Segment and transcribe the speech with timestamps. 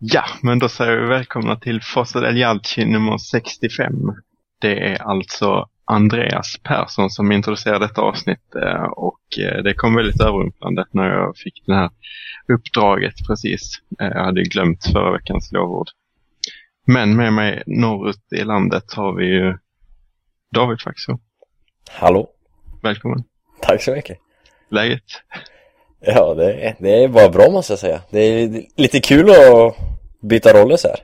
[0.00, 3.92] Ja, men då säger vi välkomna till Fossa del Jalci nummer 65.
[4.60, 10.20] Det är alltså Andreas Persson som introducerar detta avsnitt eh, och eh, det kom väldigt
[10.20, 11.90] överrumplande när jag fick det här
[12.48, 13.80] uppdraget precis.
[14.00, 15.88] Eh, jag hade glömt förra veckans lovord.
[16.86, 19.58] Men med mig norrut i landet har vi ju
[20.54, 21.18] David Faxo.
[21.90, 22.28] Hallå.
[22.82, 23.24] Välkommen.
[23.62, 24.18] Tack så mycket.
[24.70, 25.04] Läget?
[26.00, 28.00] Ja, det det är bara bra måste jag säga.
[28.10, 29.76] Det är lite kul att
[30.22, 30.96] byta roller så här.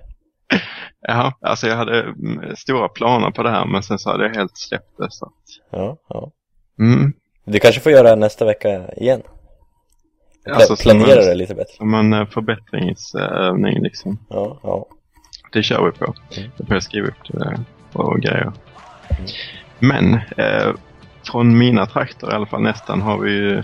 [1.08, 4.34] Ja, alltså jag hade mm, stora planer på det här men sen så hade jag
[4.34, 5.32] helt släppt det så att...
[5.70, 6.30] Ja, ja.
[6.80, 7.12] Mm.
[7.44, 9.22] Du kanske får göra det nästa vecka igen.
[10.44, 11.74] Pla Alltså, planera en- det lite bättre.
[11.76, 14.18] Som en eh, förbättringsövning liksom.
[14.30, 14.86] Ja, ja.
[15.52, 16.04] Det kör vi på.
[16.38, 16.50] Mm.
[16.56, 17.58] Då får jag skriva upp det
[17.92, 18.52] och grejer.
[19.78, 20.72] Men eh,
[21.30, 23.62] från mina trakter i alla fall nästan har vi ju...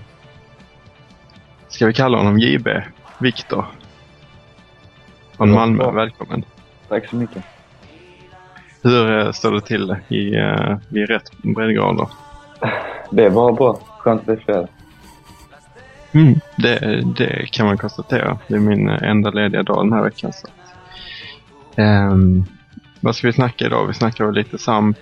[1.70, 2.68] Ska vi kalla honom JB?
[3.18, 3.64] Viktor.
[5.36, 6.44] Från Malmö, välkommen.
[6.88, 7.44] Tack så mycket.
[8.82, 12.08] Hur eh, står det till i, eh, vid rätt breddgrader?
[13.10, 13.80] Det är bara bra.
[13.98, 14.68] Skönt att det.
[16.12, 18.38] Mm, det, det kan man konstatera.
[18.48, 20.32] Det är min eh, enda lediga dag den här veckan.
[20.32, 20.46] Så.
[21.76, 22.44] ehm,
[23.00, 23.86] vad ska vi snacka idag?
[23.86, 24.98] Vi snackar väl lite Samp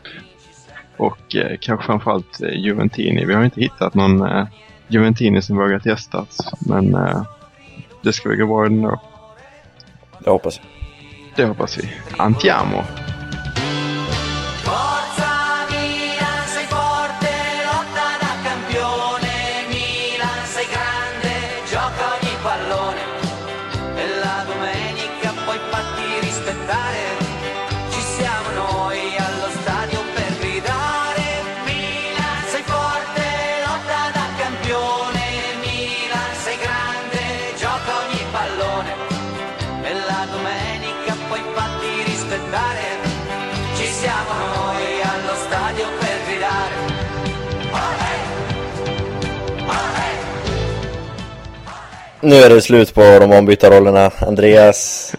[0.97, 3.25] och eh, kanske framförallt Juventini.
[3.25, 4.47] Vi har inte hittat någon eh,
[4.89, 7.23] Juventini som vågat gästas, men eh,
[8.03, 9.01] det ska väl gå bra ändå.
[10.25, 10.67] Det hoppas jag.
[11.37, 11.91] Det hoppas vi.
[12.17, 12.85] Antiamo!
[52.29, 54.11] Nu är det slut på de ombytta rollerna.
[54.19, 55.13] Andreas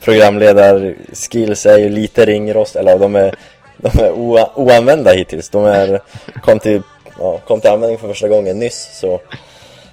[0.00, 3.34] programledarskills är ju lite ringrost, eller de är,
[3.76, 4.12] de är
[4.58, 5.50] oanvända hittills.
[5.50, 6.00] De är,
[6.42, 6.82] kom, till,
[7.18, 9.20] ja, kom till användning för första gången nyss, så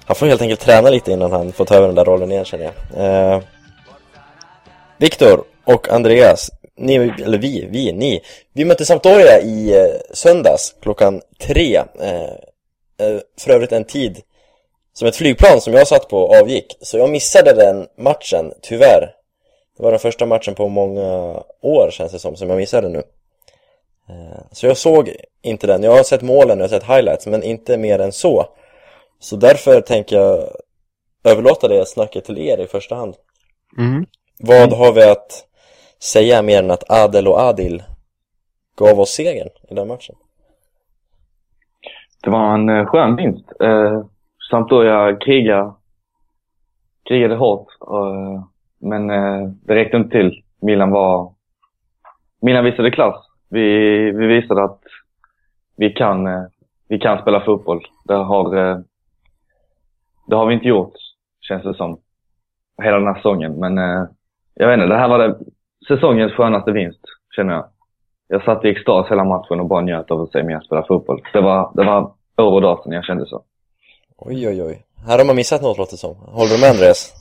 [0.04, 2.44] han får helt enkelt träna lite innan han får ta över den där rollen igen
[2.44, 3.04] känner jag.
[3.04, 3.42] Eh,
[4.98, 8.20] Viktor och Andreas, ni, eller vi, vi, ni,
[8.52, 11.76] vi mötte Sampdoria i eh, söndags klockan tre.
[12.00, 12.22] Eh,
[13.06, 14.22] eh för övrigt en tid
[14.92, 16.76] som ett flygplan som jag satt på avgick.
[16.80, 19.14] Så jag missade den matchen, tyvärr.
[19.76, 23.02] Det var den första matchen på många år känns det som, som jag missade nu.
[24.08, 25.82] Eh, Så jag såg inte den.
[25.82, 28.46] Jag har sett målen och jag har sett highlights, men inte mer än så.
[29.18, 30.48] Så därför tänker jag
[31.24, 33.14] överlåta det snacket till er i första hand.
[33.78, 34.06] Mm.
[34.38, 35.44] Vad har vi att
[35.98, 37.82] säga mer än att Adel och Adil
[38.76, 40.14] gav oss segern i den matchen?
[42.22, 43.44] Det var en eh, skön vinst.
[43.60, 44.04] Eh,
[44.52, 44.82] Samt då,
[45.20, 45.72] krigade,
[47.04, 47.66] krigade hårt.
[48.80, 50.42] Men eh, det räckte inte till.
[50.62, 51.32] Milan var...
[52.42, 53.26] Milan visade klass.
[53.50, 53.62] Vi,
[54.10, 54.80] vi visade att
[55.76, 56.42] vi kan, eh,
[56.88, 57.80] vi kan spela fotboll.
[58.04, 58.78] Det har, eh,
[60.26, 60.94] det har vi inte gjort,
[61.40, 61.98] känns det som.
[62.82, 63.60] Hela den här säsongen.
[63.60, 63.76] Men
[64.54, 65.38] jag vet inte, det här var det,
[65.88, 67.04] säsongens skönaste vinst,
[67.36, 67.64] känner jag.
[68.28, 71.22] Jag satt i extas hela matchen och bara njöt av att se mig spela fotboll.
[71.32, 73.44] Det var, det var år och dag sedan jag kände så.
[74.24, 74.82] Oj, oj, oj.
[75.06, 76.16] Här har man missat något låter det som.
[76.16, 77.12] Håller du med Andreas?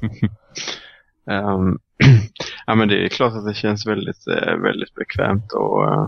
[1.25, 1.79] um,
[2.65, 6.07] ja men det är klart att det känns väldigt, eh, väldigt bekvämt att eh,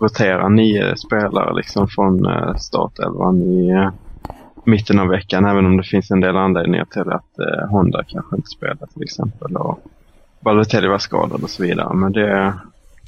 [0.00, 3.88] rotera nio spelare liksom från uh, startelvan i
[4.64, 5.44] mitten av veckan.
[5.44, 9.02] Även om det finns en del anledningar till att uh, Honda kanske inte spelar till
[9.02, 9.56] exempel.
[9.56, 9.78] Och
[10.40, 11.94] Balotelli var skadad och så vidare.
[11.94, 12.54] Men det,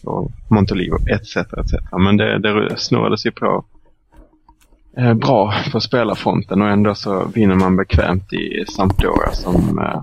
[0.05, 1.37] och Montolivo etc.
[1.37, 1.75] etc.
[1.93, 3.65] Men det, det snurrades ju på
[4.99, 10.03] eh, bra på spelarfronten och ändå så vinner man bekvämt i Sampdoria som eh,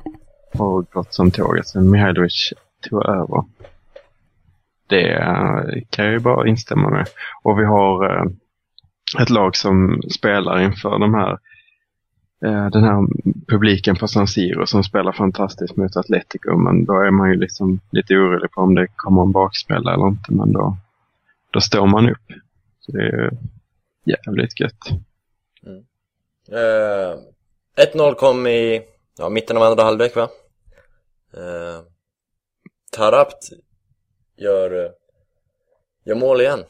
[0.58, 2.54] har gått som tåget sen Mihailovic
[2.90, 3.44] tog över.
[4.88, 7.08] Det eh, kan jag ju bara instämma med.
[7.44, 8.26] Och vi har eh,
[9.22, 11.32] ett lag som spelar inför de här
[12.46, 13.08] eh, den här
[13.48, 16.58] publiken på San Siro som spelar fantastiskt mot Atletico.
[16.58, 20.08] Men då är man ju liksom lite orolig på om det kommer en bakspelare eller
[20.08, 20.34] inte.
[20.34, 20.78] Men då,
[21.52, 22.32] då står man upp.
[22.80, 23.32] Så det är
[24.06, 24.80] jävligt gött.
[26.52, 27.20] Eh,
[27.94, 28.82] 1-0 kom i
[29.18, 30.30] ja, mitten av andra halvlek va?
[31.34, 31.82] Eh,
[32.92, 33.50] Tarabt
[34.38, 34.92] gör, eh,
[36.06, 36.64] gör mål igen.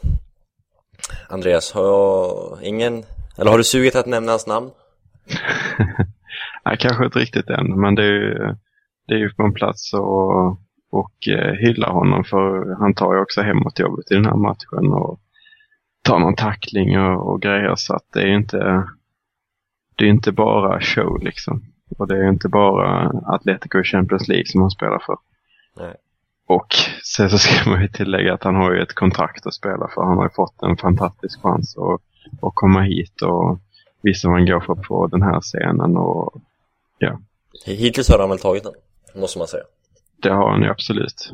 [1.29, 3.03] Andreas, har jag ingen,
[3.37, 4.71] eller har du sugit att nämna hans namn?
[6.65, 8.55] Nej, kanske inte riktigt än, men det är ju,
[9.07, 10.47] det är ju på en plats och,
[10.91, 11.13] och
[11.59, 15.19] hyllar honom för han tar ju också hemåt jobbet i den här matchen och
[16.05, 18.83] tar någon tackling och, och grejer så att det är inte
[19.95, 21.63] det är inte bara show liksom.
[21.97, 25.17] Och det är inte bara Atletico i Champions League som han spelar för.
[25.77, 25.95] Nej.
[26.47, 29.87] Och sen så ska man ju tillägga att han har ju ett kontrakt att spela
[29.95, 30.03] för.
[30.03, 32.01] Han har ju fått en fantastisk chans att,
[32.41, 33.59] att komma hit och
[34.01, 35.97] visa vad han går för på den här scenen.
[35.97, 36.41] Och
[36.97, 37.19] ja,
[37.65, 38.73] Hittills har han väl tagit den,
[39.21, 39.63] måste man säga.
[40.17, 41.33] det har han ju absolut.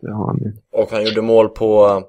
[0.00, 0.52] Det har han ju.
[0.70, 2.02] Och han gjorde mål på,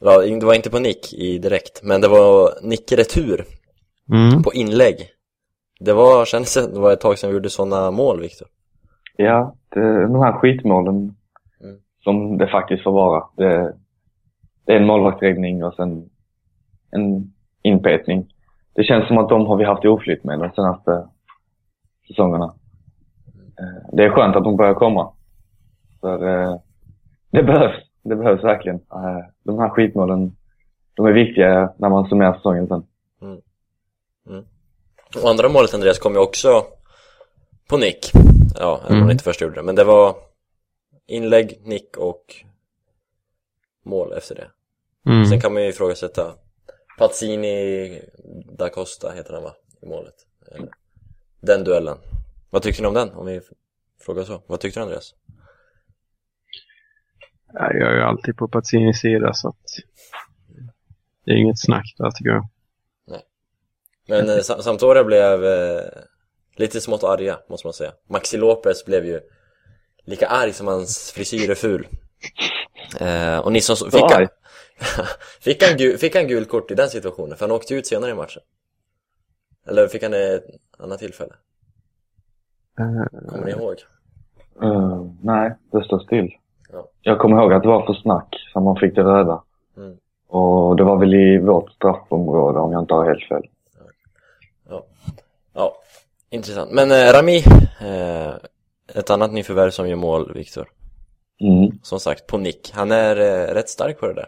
[0.00, 3.44] ja, det var inte på nick i direkt, men det var nick i retur
[4.12, 4.42] Mm.
[4.42, 4.96] på inlägg.
[5.80, 8.48] Det var, kändes det, det var ett tag sedan vi gjorde sådana mål, Viktor.
[9.16, 10.94] Ja, det, de här skitmålen
[11.60, 11.76] Mm.
[12.04, 13.24] som det faktiskt får vara.
[13.36, 13.74] Det,
[14.66, 16.08] det är en målvaktsräddning och sen
[16.90, 17.32] en
[17.62, 18.32] inpetning.
[18.74, 21.08] Det känns som att de har vi haft oflytt med de senaste
[22.08, 22.54] säsongerna.
[23.60, 25.12] Eh, Det är skönt att de börjar komma.
[26.00, 26.56] För eh,
[27.30, 27.76] det behövs.
[28.02, 28.76] Det behövs verkligen.
[28.76, 30.36] Eh, De här skitmålen,
[30.94, 32.86] de är viktiga när man summerar säsongen sen.
[35.22, 36.66] Och andra målet, Andreas, kom ju också
[37.68, 38.10] på nick.
[38.58, 39.10] Ja, även om Mm.
[39.10, 39.62] inte först gjorde det.
[39.62, 40.16] Men det var
[41.06, 42.34] inlägg, nick och
[43.84, 44.50] mål efter det.
[45.10, 45.26] Mm.
[45.26, 46.32] Sen kan man ju ifrågasätta
[46.98, 48.02] Pazzini
[48.58, 49.52] da Costa heter han va?
[49.82, 50.14] I målet.
[51.40, 51.98] Den duellen.
[52.50, 53.10] Vad tyckte ni om den?
[53.10, 53.40] Om vi
[54.00, 54.42] frågar så.
[54.46, 55.14] Vad tyckte du Andreas?
[57.52, 59.56] Ja, Jag är ju alltid på Pazzinis sida så att
[61.24, 62.48] det är inget snack där tycker jag.
[64.08, 65.82] Men eh, Sam- Sampdoria blev eh,
[66.56, 67.92] lite smått arga, måste man säga.
[68.08, 69.20] Maxi Lopez blev ju
[70.04, 71.88] lika arg som hans frisyr är ful.
[73.00, 74.28] Eh, och ni som så, fick, han,
[75.40, 77.36] fick, han gul, fick han gul kort i den situationen?
[77.36, 78.42] För han åkte ut senare i matchen.
[79.66, 80.44] Eller fick han ett
[80.78, 81.34] annat tillfälle?
[82.78, 83.76] Eh, Kommer ni ihåg?
[84.62, 86.30] Eh, nej, det står still.
[86.72, 86.88] Ja.
[87.02, 89.42] Jag kommer ihåg att det var för snack som man fick det röda.
[89.76, 89.96] Mm.
[90.28, 93.42] Och det var väl i vårt straffområde om jag inte har helt fel.
[94.68, 94.82] Ja,
[95.54, 95.72] ja
[96.30, 96.70] intressant.
[96.72, 97.38] Men eh, Rami,
[97.80, 98.34] eh,
[98.98, 100.68] ett annat nyförvärv som gör mål, Viktor.
[101.40, 101.78] Mm.
[101.82, 102.72] Som sagt, på nick.
[102.74, 104.26] Han är eh, rätt stark på det där.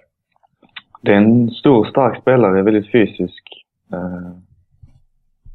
[1.03, 3.43] Det är en stor, stark spelare, väldigt fysisk.
[3.93, 4.33] Eh,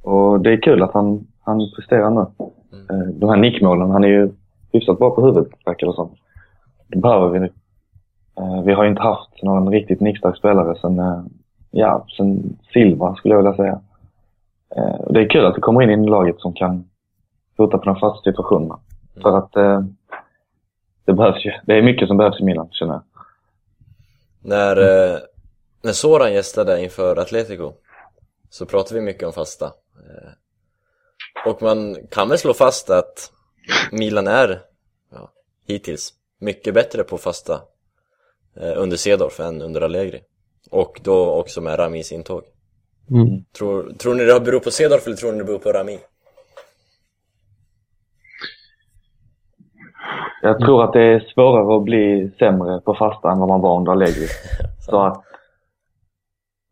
[0.03, 2.25] och det är kul att han, han presterar nu.
[2.73, 2.89] Mm.
[2.89, 4.29] Eh, de här nickmålen, han är ju
[4.71, 6.15] hyfsat bra på huvudet, verkar det som.
[6.87, 7.53] Det behöver vi nu.
[8.37, 11.23] Eh, vi har ju inte haft någon riktigt nickstark spelare sen, eh,
[11.71, 13.81] ja, sen Silva skulle jag vilja säga.
[14.75, 16.89] Eh, det är kul att det kommer in i laget som kan
[17.57, 18.79] hota på de fasta situationerna.
[19.21, 19.51] För att
[21.05, 21.51] det behövs ju.
[21.65, 23.03] Det är mycket som behövs i Milan, känner jag.
[24.41, 25.19] När, eh,
[25.83, 27.71] när Soran gästade inför Atletico
[28.49, 29.71] så pratade vi mycket om fasta.
[31.45, 33.31] Och man kan väl slå fast att
[33.91, 34.59] Milan är,
[35.11, 35.31] ja,
[35.67, 37.53] hittills, mycket bättre på fasta
[38.61, 40.19] eh, under Cedorf än under Allegri.
[40.71, 42.43] Och då också med Ramis intåg.
[43.09, 43.43] mm.
[43.57, 45.99] Tror, tror ni det beror på Cedorf eller tror ni det beror på Rami?
[50.41, 53.77] Jag tror att det är svårare att bli sämre på fasta än vad man var
[53.77, 54.27] under Allegri.
[54.79, 55.23] Så att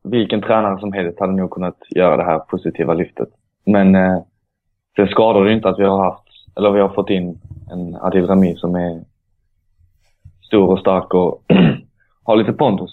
[0.04, 3.30] vilken tränare som helst hade nog kunnat göra det här positiva lyftet.
[3.66, 4.22] Men eh,
[4.96, 6.28] det skadar ju inte att vi har haft,
[6.58, 7.42] eller vi har fått in
[7.72, 9.04] en Adil Rami som är
[10.48, 11.44] stor och stark och
[12.24, 12.92] har lite pondus.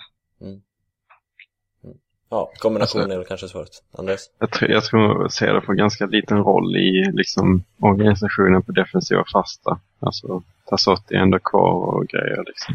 [2.30, 3.68] Ja, kombinationen Alltså- är väl kanske svårt.
[3.99, 4.30] Andres?
[4.38, 9.80] Jag tror, jag tror Cedar får ganska liten roll i liksom, organisationen på defensiva fasta.
[10.00, 12.75] Alltså Tassotti är ändå kvar och grejer liksom.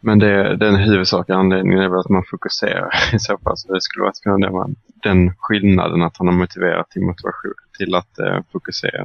[0.00, 3.56] Men det, den huvudsakliga anledningen är väl att man fokuserar i så fall.
[3.56, 7.54] Så det skulle vara att kunna man, den skillnaden att han har motiverat till motivation
[7.78, 9.04] till att eh, fokusera.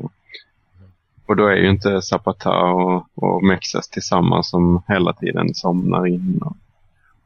[1.29, 6.41] Och då är ju inte Zapata och, och Mexes tillsammans som hela tiden somnar in
[6.41, 6.55] och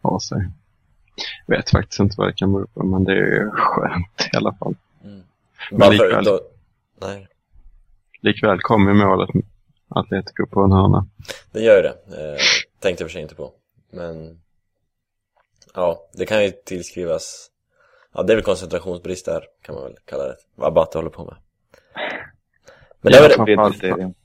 [0.01, 0.49] har sig.
[1.47, 4.53] Vet faktiskt inte vad det kan bero på, men det är ju skönt i alla
[4.53, 4.75] fall.
[5.03, 5.21] Mm.
[5.71, 6.39] Men Varför likväl, då?
[7.01, 7.27] Nej,
[8.21, 9.29] likväl kom ju målet
[9.87, 11.07] Atletico på en hörna.
[11.51, 11.89] det gör ju det.
[11.89, 12.37] Eh,
[12.79, 13.51] tänkte jag för sig inte på.
[13.91, 14.39] Men
[15.73, 17.49] ja, det kan ju tillskrivas
[18.13, 20.35] Ja, det är väl koncentrationsbrist där, kan man väl kalla det.
[20.55, 21.35] Vad Abate håller på med.
[23.03, 24.15] Men det Ja, väl, framförallt,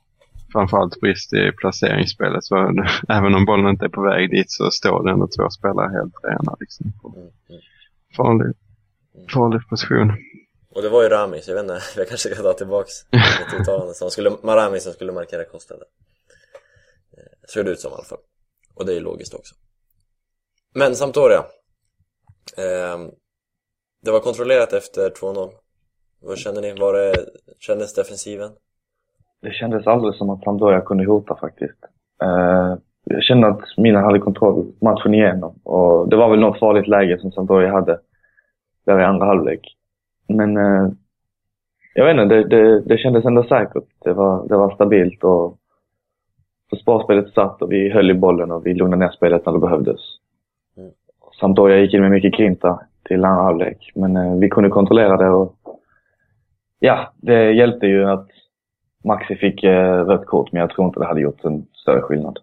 [0.53, 2.45] framförallt brist i placeringsspelet.
[2.45, 2.57] Så
[3.09, 6.15] även om bollen inte är på väg dit så står det ändå två spelare helt
[6.23, 6.57] rena.
[6.61, 6.93] Liksom.
[7.05, 7.61] Mm, mm.
[8.17, 8.55] Farlig,
[9.35, 10.13] farlig position.
[10.71, 13.61] Och det var ju Rami, så jag vet inte, jag kanske ska ta tillbaks ett
[13.61, 15.87] uttalande som skulle, Marami som skulle markera kostnaden.
[17.17, 18.19] Eh, Såg det ut som i alla fall.
[18.75, 19.55] Och det är ju logiskt också.
[20.75, 21.45] Men Sampdoria.
[22.57, 22.99] Eh,
[24.03, 25.53] det var kontrollerat efter 2-0.
[26.21, 26.73] Vad känner ni?
[26.73, 27.27] Var det,
[27.59, 28.53] kändes defensiven?
[29.43, 31.85] Det kändes aldrig som att Sampdoria kunde hota faktiskt.
[32.23, 36.89] Eh, jag kände att Milan hade kontroll matchen igenom och det var väl något farligt
[36.89, 37.99] läge som Sampdoria hade
[38.87, 39.77] där i andra halvlek.
[40.29, 40.89] Men eh,
[41.95, 43.85] jag vet inte, det, det, det kändes ändå säkert.
[44.05, 45.59] Det var, det var stabilt och
[46.71, 50.01] försvarsspelet satt och vi höll i bollen och vi lugnade ner spelet när det behövdes.
[50.77, 50.91] Mm.
[51.41, 55.29] Sampdoria gick in med mycket grinta till andra halvlek, men eh, vi kunde kontrollera det
[55.29, 55.55] och
[56.79, 58.29] ja, det hjälpte ju att
[59.09, 62.39] Maxi fick eh, rött kort, men jag tror inte det hade gjort en större skillnad.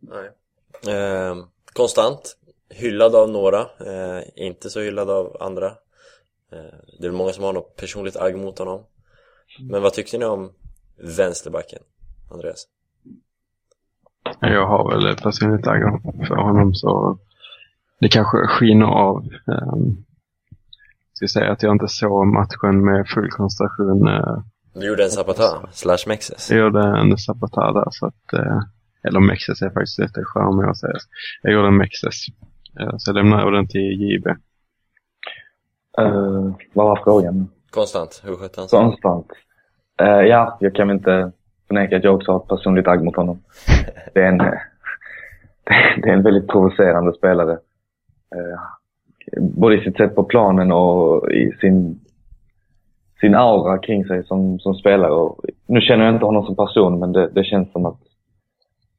[0.00, 0.30] Nej.
[0.94, 1.36] Eh,
[1.72, 2.36] konstant.
[2.70, 5.66] Hyllad av några, eh, inte så hyllad av andra.
[6.52, 8.84] Eh, det är väl många som har något personligt agg mot honom.
[9.70, 10.52] Men vad tyckte ni om
[11.16, 11.82] vänsterbacken,
[12.30, 12.66] Andreas?
[14.40, 15.82] Jag har väl personligt agg
[16.28, 17.18] för honom så
[18.00, 19.28] det kanske skiner av.
[19.46, 20.04] Um,
[21.28, 24.08] ska säga att jag inte såg matchen med full koncentration.
[24.08, 24.38] Uh,
[24.74, 26.50] Du gjorde en Zapata, slash Mexes.
[26.50, 28.60] jag gjorde en Zapata där så att, uh,
[29.08, 30.94] eller Mexes är faktiskt lite charmig att säga.
[31.42, 32.26] Jag gjorde en Mexes.
[32.80, 34.26] Uh, så jag lämnade över den till JB.
[35.98, 37.48] Eh, vad var frågan?
[37.70, 38.78] Konstant, hur skötte han sig?
[38.78, 39.26] Konstant.
[40.00, 41.32] Eh, ja, jag kan väl inte
[41.68, 43.42] förneka att jag också har ett personligt agg mot honom.
[44.14, 44.46] Det är en, eh,
[46.02, 47.52] det är en väldigt provocerande spelare.
[48.34, 48.60] Eh,
[49.40, 52.00] både i sitt sätt på planen och i sin,
[53.20, 55.12] sin aura kring sig som, som spelare.
[55.12, 58.00] Och nu känner jag inte honom som person, men det, det känns som att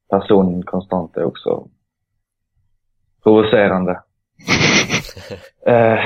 [0.10, 1.68] personen konstant är också
[3.24, 4.00] provocerande.
[5.66, 6.00] Eh,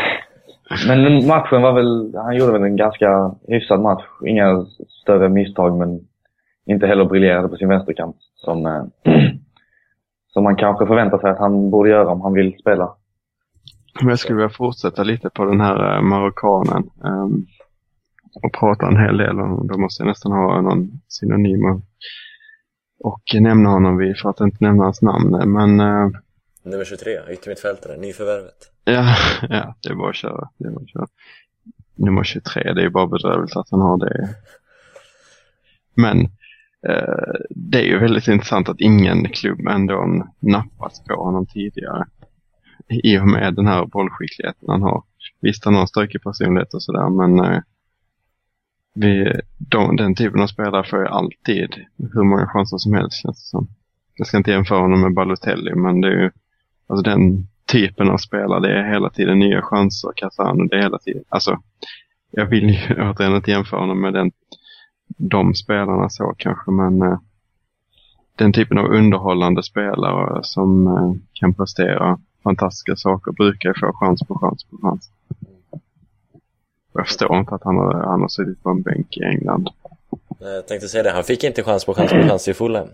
[0.87, 4.03] men matchen var väl, han gjorde väl en ganska hyfsad match.
[4.25, 4.65] Inga
[5.01, 5.99] större misstag men
[6.65, 9.13] inte heller briljerade på sin vänsterkant som, eh,
[10.33, 12.95] som man kanske förväntar sig att han borde göra om han vill spela.
[14.01, 16.89] Jag skulle vilja fortsätta lite på den här uh, marockanen.
[17.03, 17.47] Um,
[18.43, 21.81] och prata en hel del om, då måste jag nästan ha någon synonym och,
[22.99, 25.51] och nämna honom vid, för att inte nämna hans namn.
[25.53, 26.11] Men uh,
[26.63, 28.71] Nummer 23, yttermittfältare, nyförvärvet.
[28.83, 29.15] ja,
[29.49, 30.49] ja, det är bara att köra.
[30.57, 31.07] Det är bara att köra.
[31.95, 34.35] Nummer 23, det är ju bara bedrövligt att han har det.
[35.95, 36.21] Men
[36.87, 42.05] eh, det är ju väldigt intressant att ingen klubb ändå nappat på honom tidigare.
[42.89, 45.03] I och med den här bollskickligheten han har.
[45.41, 47.59] Visst, han har en stökig personlighet och sådär, men eh,
[48.93, 51.75] vi, de, den typen av spelare får ju alltid
[52.13, 53.67] hur många chanser som helst känns det som.
[54.15, 56.31] Jag ska inte jämföra honom med Balotelli, men det är ju
[56.87, 58.59] alltså den typen av spelare.
[58.59, 61.23] Det är hela tiden nya chanser, Casano, det är hela tiden.
[61.29, 61.59] Alltså,
[62.31, 62.79] jag vill ju
[63.11, 64.31] återigen inte jämföra honom med den,
[65.07, 67.19] de spelarna så kanske, men eh,
[68.35, 74.39] den typen av underhållande spelare som eh, kan prestera fantastiska saker brukar få chans på
[74.39, 75.09] chans på chans.
[76.93, 79.69] Jag förstår inte att han har, han har suttit på en bänk i England.
[80.41, 82.87] Eh, Jag tänkte säga det, han fick inte chans på chans på chans i Fulham.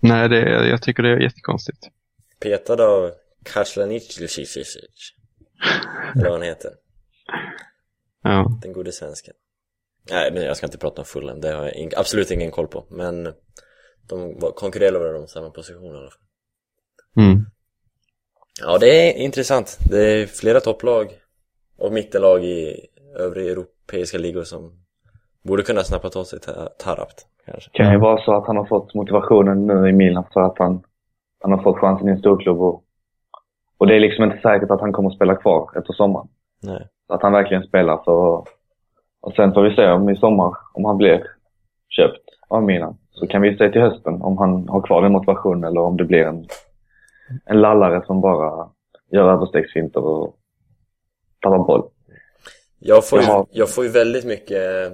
[0.00, 1.88] Nej, det, jag tycker det är jättekonstigt.
[2.40, 3.10] Petad av
[3.42, 6.70] Kaslanic, eller vad han heter.
[8.22, 8.58] Ja.
[8.62, 9.34] Den gode svensken.
[10.10, 12.66] Nej, men jag ska inte prata om Fulham, det har jag ing- absolut ingen koll
[12.68, 12.86] på.
[12.90, 13.24] Men
[14.08, 16.20] de konkurrerar väl om samma position i alla fall.
[17.24, 17.46] Mm.
[18.62, 19.78] Ja, det är intressant.
[19.90, 21.06] Det är flera topplag
[21.78, 22.86] och mittenlag i
[23.18, 24.72] övriga europeiska ligor som
[25.44, 27.70] borde kunna snappa åt sig Ta- Tarabt, kanske.
[27.72, 30.82] kan ju vara så att han har fått motivationen nu i Milan för att han,
[31.40, 32.60] han har fått chansen i en storklubb.
[32.60, 32.82] Och,
[33.78, 36.28] och det är liksom inte säkert att han kommer att spela kvar efter sommaren.
[36.62, 36.88] Nej.
[37.06, 38.00] Så att han verkligen spelar.
[38.04, 38.46] Så,
[39.20, 41.26] och sen får vi se om i sommar, om han blir
[41.88, 42.98] köpt av Milan.
[43.10, 46.04] Så kan vi se till hösten om han har kvar den motivationen eller om det
[46.04, 46.46] blir en,
[47.44, 48.70] en lallare som bara
[49.10, 50.36] gör överstegsfinter och
[51.40, 51.90] tappar boll.
[52.78, 54.92] Jag får, ju, jag får ju väldigt mycket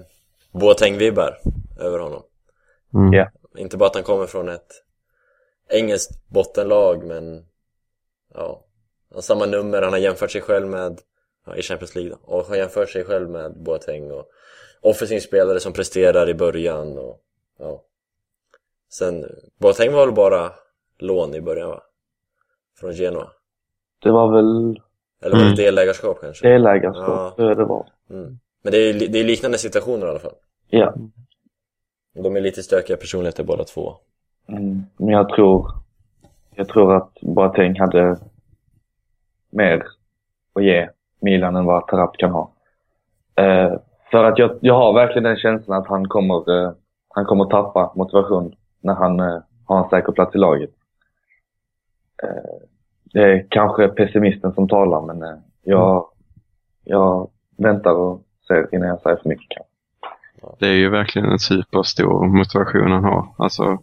[0.53, 1.35] Boateng-vibbar
[1.81, 2.23] över honom.
[2.95, 3.12] Mm.
[3.12, 3.31] Ja.
[3.57, 4.83] Inte bara att han kommer från ett
[5.69, 7.47] engelskt bottenlag, men
[8.35, 8.65] ja,
[9.09, 11.01] han har samma nummer, han har jämfört sig själv med,
[11.47, 14.29] ja, i Champions League då, och har jämfört sig själv med Boateng och
[14.81, 17.21] offensiv spelare som presterar i början och
[17.59, 17.83] ja.
[18.91, 19.25] Sen,
[19.57, 20.53] Boateng var väl bara
[20.99, 21.83] lån i början va?
[22.81, 23.26] Från Genoa.
[24.02, 24.81] Det var väl
[25.25, 25.57] Eller var det Mm.
[25.57, 26.49] delägarskap kanske?
[26.49, 27.55] delägarskap, Ja.
[27.55, 27.87] det var.
[28.11, 28.38] Mm.
[28.62, 30.35] Men det är, det är liknande situationer i alla fall.
[30.69, 30.95] Ja.
[32.14, 33.95] De är lite stökiga personligheter båda två.
[34.49, 34.83] Mm.
[34.97, 35.71] Men jag tror,
[36.55, 38.17] jag tror att Boateng hade
[39.50, 39.83] mer
[40.55, 40.88] att ge
[41.21, 42.52] Milan än vad Tarap kan ha.
[43.35, 43.73] Eh,
[44.11, 46.73] för att jag, jag har verkligen den känslan att han kommer, eh,
[47.09, 50.71] han kommer tappa motivation när han eh, har en säker plats i laget.
[52.23, 52.69] Eh,
[53.12, 56.07] det är kanske pessimisten som talar men eh, jag,
[56.85, 59.49] jag väntar och se innan jag säger för mycket.
[59.49, 59.73] kanske.
[60.59, 63.35] Det är ju verkligen en superstor motivation han har.
[63.38, 63.83] Alltså,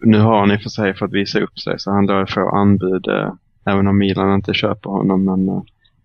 [0.00, 3.08] nu har han i för sig fått visa upp sig så han lär få anbud
[3.08, 3.32] eh,
[3.64, 5.24] även om Milan inte köper honom.
[5.24, 5.62] Men eh,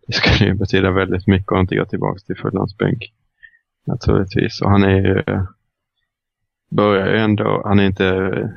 [0.08, 3.14] det skulle ju betyda väldigt mycket att inte gå tillbaka till fulllandsbänk.
[3.86, 4.62] Naturligtvis.
[4.62, 5.44] Och han är ju, eh,
[6.70, 8.06] börjar ju ändå, han är inte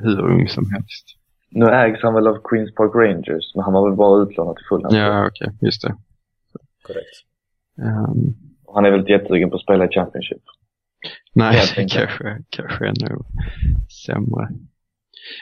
[0.01, 1.17] hur ung som helst.
[1.51, 4.65] Nu ägs han väl av Queens Park Rangers, men han var väl bara utlånad till
[4.69, 4.95] Fulham.
[4.95, 5.95] Ja, okej, just det.
[6.87, 7.15] Korrekt.
[8.65, 10.41] Och Han är väl jättesugen på att spela i Championship.
[11.35, 13.17] Nej, kanske, kanske ännu
[14.05, 14.49] sämre.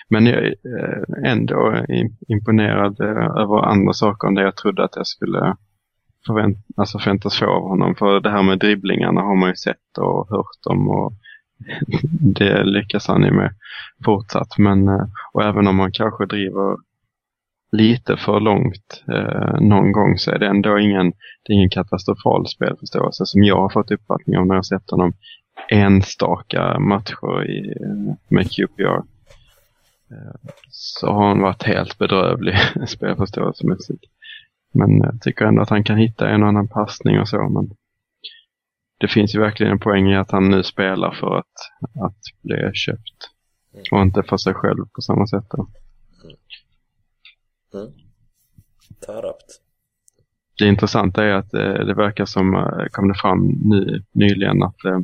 [0.10, 1.56] Men jag är eh, ändå
[1.90, 5.56] im- imponerad eh, över andra saker än det jag trodde att jag skulle
[6.28, 7.96] förvänt alltså förväntas få av honom.
[7.96, 11.14] För det här med dribblingarna har man ju sett och hört om och
[12.22, 13.54] det lyckas han ju med
[14.06, 14.58] fortsatt.
[14.58, 16.78] Men, eh, och även om man kanske driver
[17.72, 21.12] lite för långt eh, någon gång så är det ändå ingen,
[21.44, 25.14] det är ingen katastrofal spelförståelse som jag har fått uppfattning om när jag sett honom
[25.70, 28.98] enstaka matcher i, eh, med QPR.
[30.12, 32.56] Eh, Så har han varit helt bedrövlig
[32.88, 34.04] spelförståelsemässigt.
[34.74, 37.50] Men jag tycker ändå att han kan hitta en och annan passning och så.
[37.50, 37.70] Men
[39.00, 41.54] det finns ju verkligen en poäng i att han nu spelar för att,
[42.06, 43.30] att bli köpt.
[43.92, 45.46] Och inte för sig själv på samma sätt.
[45.50, 45.68] Då.
[47.74, 47.92] Mm.
[49.06, 49.62] Tarapt.
[50.58, 54.86] Det intressanta är att eh, det verkar som, eh, kom det fram ny, nyligen, att
[54.86, 55.00] eh,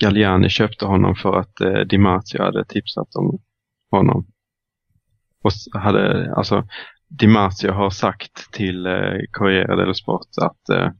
[0.00, 3.38] Galliani köpte honom för att eh, Di Marzio hade tipsat om
[3.90, 4.26] honom.
[5.42, 6.68] Och hade, alltså,
[7.08, 10.90] Di Marzio har sagt till eh, Corriere dello Sport att, eh,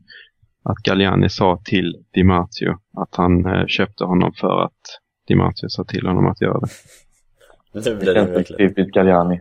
[0.70, 4.80] att Galliani sa till Di Marzio att han eh, köpte honom för att
[5.26, 6.66] Di Marzio sa till honom att göra det.
[7.72, 8.68] Nu Det blir det verkligen.
[8.68, 9.40] typiskt Galliani.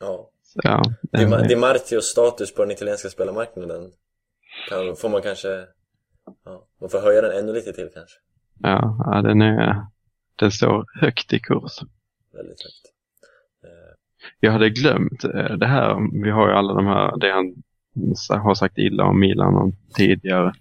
[0.00, 0.28] Ja.
[0.62, 0.82] Ja,
[1.12, 3.90] Di, Ma- Di Martios status på den italienska spelarmarknaden
[4.68, 5.48] kan, får man kanske...
[6.44, 8.16] Ja, man får höja den ännu lite till kanske.
[8.58, 9.86] ja, ja, den, är,
[10.36, 11.72] den står högt i kurs.
[12.32, 12.84] Väldigt högt.
[13.64, 13.94] Eh,
[14.40, 15.96] Jag hade glömt eh, det här.
[16.24, 17.54] Vi har ju alla de här, det han
[18.28, 20.52] har sagt illa om Milan om tidigare.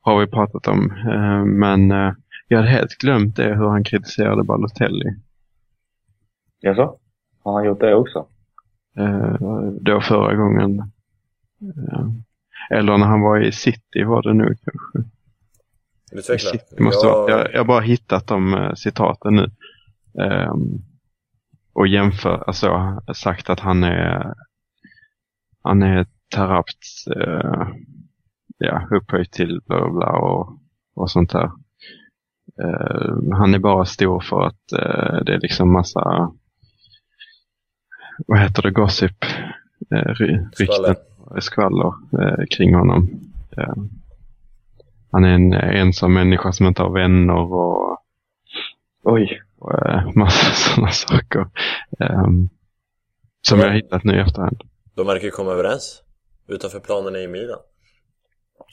[0.00, 0.90] Har vi pratat om.
[0.90, 2.12] Eh, Men eh,
[2.48, 5.16] jag hade helt glömt det hur han kritiserade Balotelli.
[6.60, 6.96] Jaså?
[7.44, 8.26] Har han gjort det också?
[8.96, 9.34] Eh,
[9.80, 10.92] Då förra gången.
[12.70, 15.10] Eller när han var i City var det nu kanske.
[16.12, 16.50] Utveckla.
[16.50, 17.30] City måste ja, vara.
[17.30, 19.50] Jag, jag har bara hittat de citaten nu.
[20.22, 20.82] Ehm,
[21.72, 24.34] och jämför, alltså sagt att han är
[25.62, 27.68] han är Tarapts eh,
[28.58, 30.58] ja, upphöjt till bla bla, och,
[30.94, 31.50] och sånt där.
[32.62, 36.32] Eh, han är bara stor för att eh, det är liksom massa
[38.26, 39.24] vad heter det, gossip,
[39.90, 40.96] eh, rykten,
[41.40, 43.30] skvaller eh, kring honom.
[45.12, 47.98] Han är en ensam människa som inte har vänner och,
[49.02, 49.42] Oj.
[49.58, 51.46] och eh, massa sådana saker.
[51.98, 52.48] Ehm,
[53.42, 54.62] som jag har hittat nu i efterhand.
[54.94, 56.02] De verkar ju komma överens
[56.50, 57.58] utanför planerna i Milan.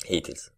[0.07, 0.51] Hittills.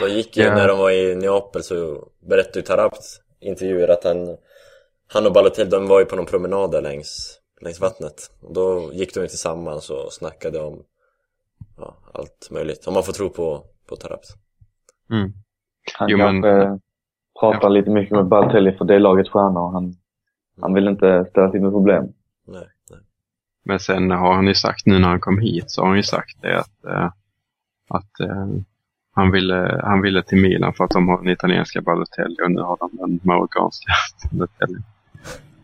[0.00, 0.54] De gick ju, Ja.
[0.54, 4.36] när de var i Neapel så berättade ju Tarabt intervjuer att han,
[5.12, 8.30] han och Balotelli, de var ju på någon promenad där längs, längs vattnet.
[8.40, 10.84] Och då gick de ju tillsammans och snackade om
[11.76, 12.86] ja, allt möjligt.
[12.86, 14.26] Om man får tro på, på Tarabt.
[15.10, 15.32] Mm.
[15.98, 16.80] Han Jo, men- kanske
[17.40, 19.94] pratar lite mycket med Balotelli för det är lagets stjärna och han,
[20.60, 22.04] han vill inte ställa till med problem.
[22.46, 22.66] Nej.
[23.64, 26.02] Men sen har han ju sagt, nu när han kom hit, så har han ju
[26.02, 27.10] sagt det att, eh,
[27.88, 28.46] att eh,
[29.14, 32.60] han, ville, han ville till Milan för att de har den italienska Balotelli och nu
[32.60, 33.92] har de den marockanska
[34.30, 34.78] Balotelli.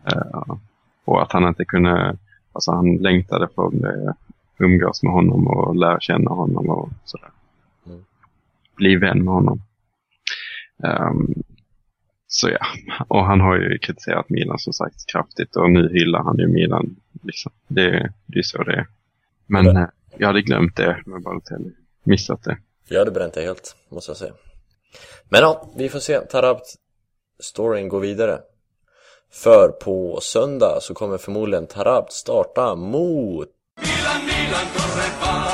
[0.05, 0.55] Eh,
[1.05, 2.17] och att han inte kunde,
[2.53, 4.13] alltså han längtade för att eh,
[4.57, 7.29] umgås med honom och lära känna honom och sådär.
[7.85, 8.03] Mm.
[8.75, 9.61] Bli vän med honom.
[10.83, 11.33] Ehm,
[12.33, 12.65] så ja,
[13.07, 16.95] och han har ju kritiserat Milan som sagt kraftigt och nu hyllar han ju Milan.
[17.23, 17.51] Liksom.
[17.67, 18.87] Det, det är så det är.
[19.47, 21.71] Men Men- eh, jag hade glömt det med Balotelli.
[22.03, 22.57] Missat det.
[22.87, 24.33] Jag hade bränt det helt, måste jag säga.
[25.29, 26.19] Men ja, vi får se.
[26.19, 28.39] Tarabt-storyn går vidare.
[29.31, 35.51] För på söndag så kommer förmodligen Tarabt starta mot Milan, Milan, corre va,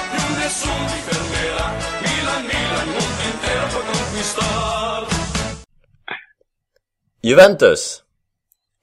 [7.22, 8.04] Juventus!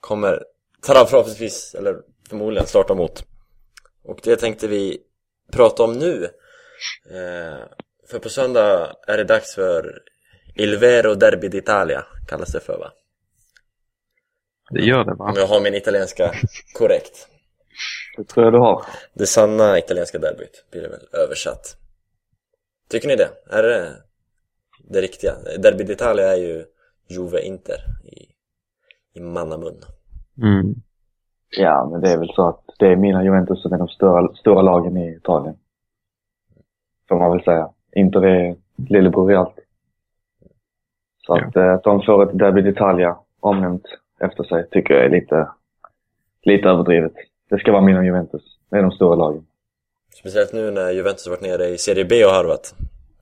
[0.01, 0.45] Kommer
[0.83, 1.97] Tarabt förhoppningsvis, eller
[2.29, 3.25] förmodligen, starta mot.
[4.05, 4.99] Och det tänkte vi
[5.53, 6.25] prata om nu.
[7.11, 7.65] Eh,
[8.11, 10.03] för på söndag är det dags för
[10.55, 12.93] Il Vero Derby d'Italia, kallas det för va?
[14.71, 15.25] Det gör det va?
[15.25, 16.35] Om jag har min italienska
[16.75, 17.29] korrekt.
[18.17, 18.87] Det tror jag du har.
[19.15, 21.77] Det sanna italienska derbyt blir det väl översatt.
[22.89, 23.31] Tycker ni det?
[23.51, 23.97] Är det
[24.91, 25.35] det riktiga?
[25.59, 26.65] Derby d'Italia är ju
[27.09, 28.27] Juve-Inter i,
[29.19, 29.75] i mannamun.
[30.43, 30.75] Mm.
[31.57, 34.35] Ja, men det är väl så att det är mina Juventus som är de stora,
[34.35, 35.57] stora lagen i Italien.
[37.09, 37.69] Får man väl säga.
[37.93, 39.55] Inter är lillebror i allt.
[41.27, 41.47] Så Ja.
[41.47, 43.87] att, eh, att de får ett Derby d'Italia omnämnt
[44.21, 45.49] efter sig tycker jag är lite,
[46.43, 47.13] lite överdrivet.
[47.51, 48.43] Det ska vara mina Juventus.
[48.71, 49.47] Det är de stora lagen.
[50.15, 52.75] Speciellt nu när Juventus har varit nere i Serie B och harvat.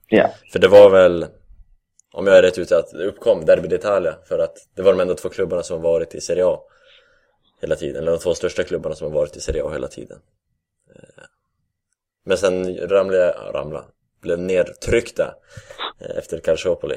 [0.07, 0.27] Ja.
[0.51, 1.25] För det var väl,
[2.13, 5.01] om jag är rätt ute, att det uppkom Derby d'Italia för att det var de
[5.01, 6.59] enda två klubbarna som har varit i Serie A
[7.61, 10.17] hela tiden, eller de två största klubbarna som har varit i Serie A hela tiden.
[10.95, 11.23] Eh,
[12.25, 13.85] men sen ramlade jag, ramla,
[14.21, 15.33] blev nedtryckta
[15.99, 16.95] eh, efter Calciopoli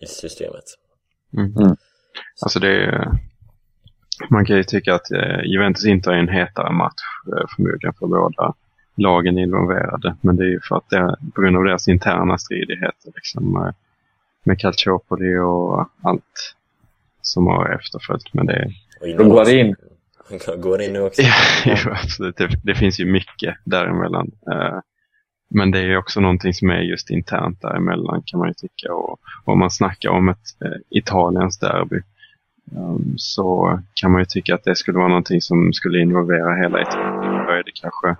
[0.00, 0.64] i systemet.
[1.36, 1.76] Mm -hmm.
[2.42, 3.18] Alltså det är,
[4.30, 7.02] man kan ju tycka att eh, Juventus inte är en hetare match
[7.56, 8.54] förmodligen för båda
[8.96, 10.16] lagen involverade.
[10.20, 13.72] Men det är ju för att det på grund av deras interna stridigheter liksom, eh,
[14.44, 16.54] med Calciopoli och allt
[17.22, 18.34] som har efterföljt.
[18.34, 19.76] Men det, Och Då går det in.
[20.56, 21.22] Går in nu också.
[21.64, 24.30] ja, absolut, det, det finns ju mycket däremellan.
[24.52, 24.78] Eh,
[25.54, 28.94] men det är också någonting som är just internt däremellan kan man ju tycka.
[28.94, 32.00] Och om man snackar om ett eh, Italiens derby
[32.76, 36.82] um, så kan man ju tycka att det skulle vara någonting som skulle involvera hela
[36.82, 37.46] Italien.
[37.46, 38.16] Då är det kanske...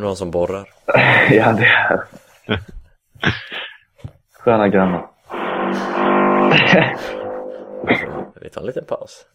[0.00, 0.68] det någon som borrar.
[1.30, 2.04] ja, det är
[4.32, 5.10] Sköna grannar.
[8.40, 9.26] Vi tar en liten paus.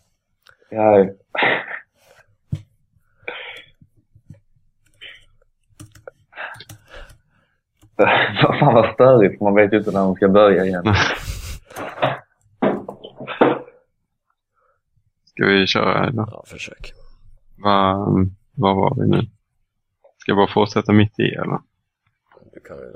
[0.70, 1.08] Ja.
[8.44, 10.84] Vad fan vad störigt, man vet ju inte när man ska börja igen.
[15.26, 16.26] Ska vi köra eller?
[16.32, 16.94] Ja, försök.
[17.58, 18.08] Vad
[18.56, 19.22] vad var vi nu?
[20.26, 21.60] Ska jag bara fortsätta mitt i eller?
[22.54, 22.88] Du kan väl,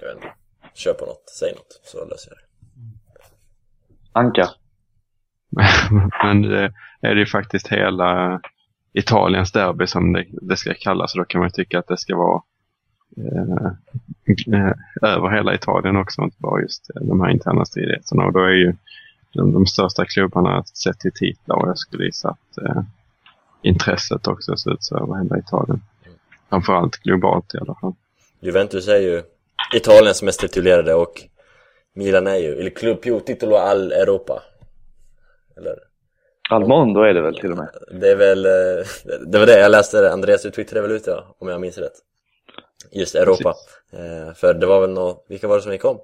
[0.00, 0.32] jag vet inte.
[0.74, 2.44] Kör på något, säg något, så löser jag det.
[4.12, 4.48] Anka.
[6.22, 8.40] Men det är det ju faktiskt hela
[8.92, 11.12] Italiens derby som det, det ska kallas.
[11.12, 12.42] Så då kan man ju tycka att det ska vara
[13.16, 13.66] eh,
[14.54, 18.24] eh, över hela Italien också, inte bara just eh, de här interna stridigheterna.
[18.24, 18.74] Och då är ju
[19.32, 22.82] de, de största klubbarna sett till titlar och jag skulle gissa att eh,
[23.62, 25.80] intresset också ser ut så över hela Italien.
[26.52, 27.94] Framförallt globalt i alla fall.
[28.40, 29.22] Juventus är ju
[29.76, 31.22] Italiens mest titulerade och
[31.94, 34.42] Milan är ju Il Club più titolo all Europa.
[35.56, 35.74] Eller?
[36.50, 37.68] Almondo är det väl till och med?
[38.00, 38.86] Det är väl, eh,
[39.26, 41.92] det var det jag läste, Andreas du twittrade väl ut det om jag minns rätt?
[42.92, 43.54] Just Europa.
[43.92, 45.98] Eh, för det var väl nå, vilka var det som gick om?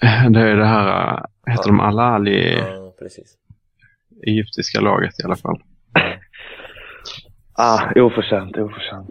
[0.32, 1.14] Det är det här,
[1.46, 3.34] eh, heter de Al-Ali, Ja, precis.
[4.26, 5.62] egyptiska laget i alla fall.
[7.58, 9.10] Ah, oförtjänt, oförtjänt.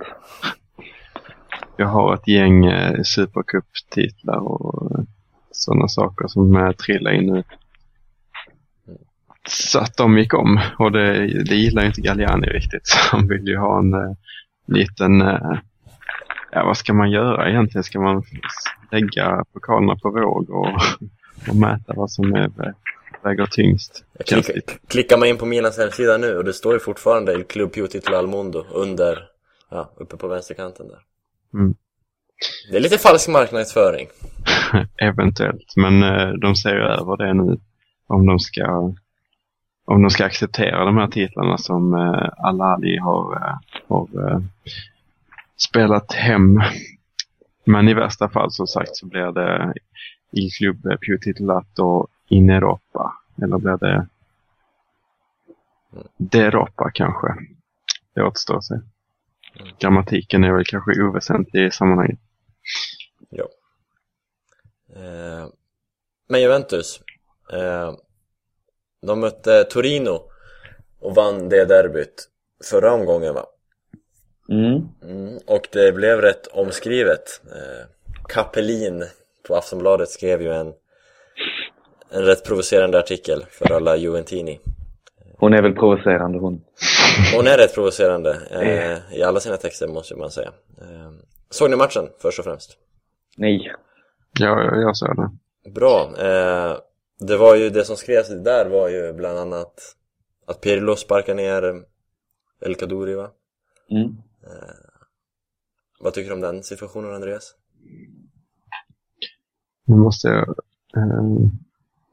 [1.77, 5.05] Jag har ett gäng eh, Supercup-titlar och
[5.51, 7.43] sådana saker som eh, trillar in nu.
[9.47, 12.87] Så att de gick om och det, det gillar ju inte Galliani riktigt.
[12.87, 14.15] Så han vill ju ha en eh,
[14.67, 15.57] liten, eh,
[16.51, 17.83] ja vad ska man göra egentligen?
[17.83, 18.23] Ska man
[18.91, 20.81] lägga pokalerna på våg och,
[21.49, 22.73] och mäta vad som är, eh,
[23.25, 24.03] väger tyngst?
[24.25, 24.51] Känns
[24.87, 27.87] klickar, man in på Milans hemsida nu och det står ju fortfarande Il Club più
[27.87, 29.19] titolo al mondo under,
[29.69, 30.99] ja, uppe på vänsterkanten där.
[31.53, 31.75] Mm.
[32.71, 34.07] Det är lite falsk marknadsföring.
[35.01, 37.57] Eventuellt, men eh, de ser över det nu.
[38.07, 38.93] Om de ska
[39.85, 43.57] om de ska acceptera de här titlarna som eh, Al-Ali har, eh,
[43.87, 44.07] har
[45.57, 46.61] spelat hem.
[47.63, 49.73] Men i värsta fall som sagt så blir det
[50.31, 53.13] i klubb eh, più titolato in Europa.
[53.41, 54.07] Eller blir det
[56.17, 57.27] D'Europa kanske.
[58.13, 58.75] Det återstår att se.
[59.79, 62.19] Grammatiken är väl kanske oväsentlig i sammanhanget.
[63.29, 63.47] Ja.
[64.95, 65.47] Eh,
[66.27, 67.01] men Juventus,
[67.53, 67.93] eh,
[69.01, 70.29] de mötte Torino
[70.99, 72.29] och vann det derbyt
[72.63, 73.45] förra omgången va?
[74.49, 74.89] Mm.
[75.03, 77.41] Mm, och det blev rätt omskrivet.
[77.45, 77.87] Eh,
[78.29, 79.05] Kapelin
[79.47, 80.73] på Aftonbladet skrev ju en,
[82.09, 84.59] en rätt provocerande artikel för alla Juventini.
[85.37, 86.61] Hon är väl provocerande hon.
[87.35, 90.51] Hon är rätt provocerande eh, i alla sina texter måste man säga.
[90.81, 91.11] Eh,
[91.49, 92.77] såg ni matchen först och främst?
[93.37, 93.73] Nej.
[94.39, 95.29] Ja, jag, jag såg det.
[95.69, 96.13] Bra.
[96.19, 96.77] Eh,
[97.19, 99.95] det var ju det som skrevs där var ju bland annat
[100.47, 101.83] att Pirlo sparkar ner
[102.61, 103.29] El Kaduri va?
[103.91, 104.17] Mm.
[105.99, 107.55] Vad tycker du om den situationen Andreas?
[109.85, 110.49] Nu måste jag
[110.97, 111.23] eh,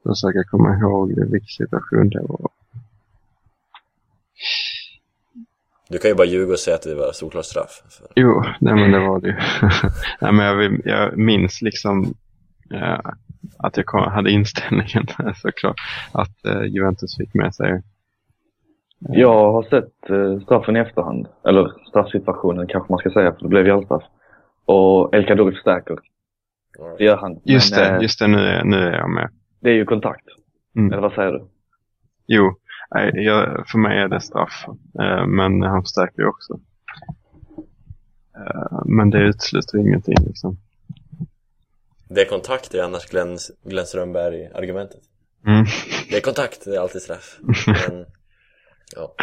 [0.03, 2.49] försöka komma ihåg vilken situation det var.
[5.89, 7.83] Du kan ju bara ljuga och säga att det var solklar straff.
[7.89, 8.07] För...
[8.15, 9.35] Jo, nej men det var det ju.
[10.21, 12.13] nej, men jag, jag minns liksom
[12.73, 12.99] eh,
[13.57, 15.75] att jag kom, hade inställningen såklart
[16.11, 17.81] att eh, Juventus fick med sig.
[18.99, 21.27] Jag har sett eh, straffen i efterhand.
[21.47, 24.03] Eller straffsituationen kanske man ska säga, för det blev hjälpstraff.
[24.65, 25.99] Och El Kaddouri förstärker.
[26.97, 27.39] Det gör han.
[27.43, 29.29] Just Men, det, eh, just det, nu är, nu är jag med.
[29.63, 30.25] Det är ju kontakt.
[30.75, 30.91] Mm.
[30.91, 31.47] Eller vad säger du?
[32.27, 32.55] Jo,
[33.13, 34.65] jag, för mig är det straff.
[34.99, 36.59] Eh, men han förstärker ju också.
[38.37, 40.57] Eh, men det utesluter ingenting liksom.
[42.09, 45.01] Det är kontakt, det är annars Glenn, Glenn Strömberg-argumentet.
[45.47, 45.65] Mm.
[46.09, 47.39] Det är kontakt, det är alltid straff.
[47.67, 48.05] Men,
[48.95, 49.15] ja.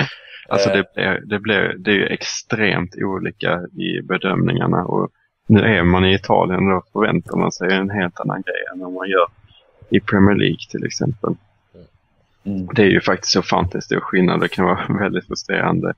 [0.49, 5.11] Alltså Eh, det, blir, det, blir, det är ju extremt olika i bedömningarna och
[5.47, 8.81] nu är man i Italien och då förväntar man sig en helt annan grej än
[8.81, 9.27] vad man gör
[9.91, 11.35] i Premier League till exempel.
[12.45, 12.69] Mm.
[12.75, 14.41] Det är ju faktiskt så ofantligt stor skillnad.
[14.41, 15.95] Det kan vara väldigt frustrerande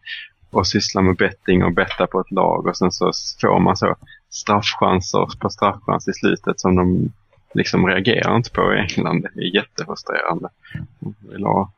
[0.50, 3.96] att syssla med betting och betta på ett lag och sen så får man så
[4.30, 7.12] straffchanser på straffchans i slutet som de
[7.54, 9.26] liksom reagerar inte på i England.
[9.34, 10.48] Det är jättefrustrerande.
[11.32, 11.70] Vill ha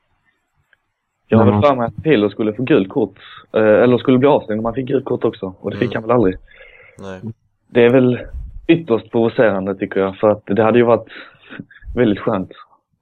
[1.28, 3.18] Jag har väl för mig att Pilo skulle få gult kort.
[3.52, 5.54] Eh, eller skulle bli avstängd om han fick gult kort också.
[5.60, 5.94] Och det fick Mm.
[5.94, 6.36] han väl aldrig.
[6.98, 7.20] nej.
[7.68, 8.18] Det är väl
[8.66, 10.16] ytterst provocerande tycker jag.
[10.16, 11.08] För att det hade ju varit
[11.94, 12.50] väldigt skönt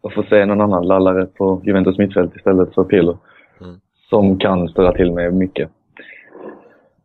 [0.03, 3.19] att få se någon annan lallare på Juventus mittfält istället för Pirlo.
[3.61, 3.81] Mm.
[4.11, 5.71] Som kan ställa till med mycket.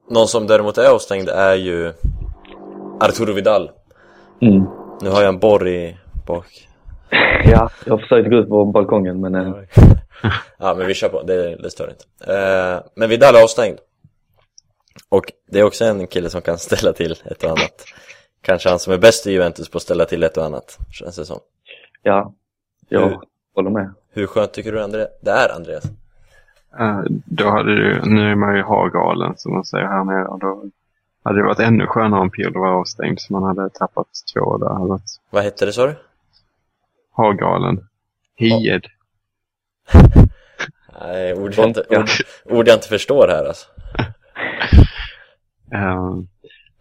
[0.10, 1.93] Någon som däremot är avstängd är ju
[3.00, 3.69] Arturo Vidal.
[4.41, 4.63] Mm.
[5.02, 5.97] Nu har jag en borr i
[6.28, 6.45] bak.
[7.45, 9.54] Ja, jag har försökt gå ut på balkongen men eh,
[10.58, 11.21] Ja, men vi kör på.
[11.21, 12.34] Det, det stör inte.
[12.34, 13.78] Eh, men Vidal är avstängd.
[15.10, 17.86] Och det är också en kille som kan ställa till ett och annat.
[18.41, 21.15] Kanske han som är bäst i Juventus på att ställa till ett och annat, känns
[21.15, 21.39] det som.
[22.08, 22.34] Ja,
[22.89, 23.20] jag Hur?
[23.56, 23.93] håller med.
[24.12, 25.06] Hur skönt tycker du André?
[25.22, 25.86] det är Andreas?
[26.80, 30.26] Eh, då hade du, nu är man ju Hagalen som man säger här nere.
[30.28, 30.63] och Då
[31.24, 34.70] hade det varit ännu skönare om Pirlo var avstängd så man hade tappat två där.
[34.70, 35.96] Hade varit Vad hette det sa du?
[37.12, 37.88] Hagalen.
[38.36, 38.86] Hied.
[41.02, 42.00] Nej, ord jag, inte, Ja.
[42.00, 42.08] ord,
[42.46, 43.65] ord jag inte förstår här alltså.
[45.74, 46.15] Eh,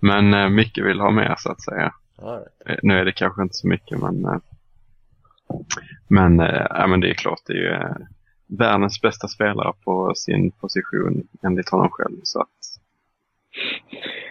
[0.01, 1.93] men eh, mycket vill ha mer så att säga.
[2.23, 2.79] Right.
[2.83, 4.27] Nu är det kanske inte så mycket men
[6.09, 7.97] men, eh, ja, men det är klart det är ju eh,
[8.47, 12.49] världens bästa spelare på sin position enligt honom själv så att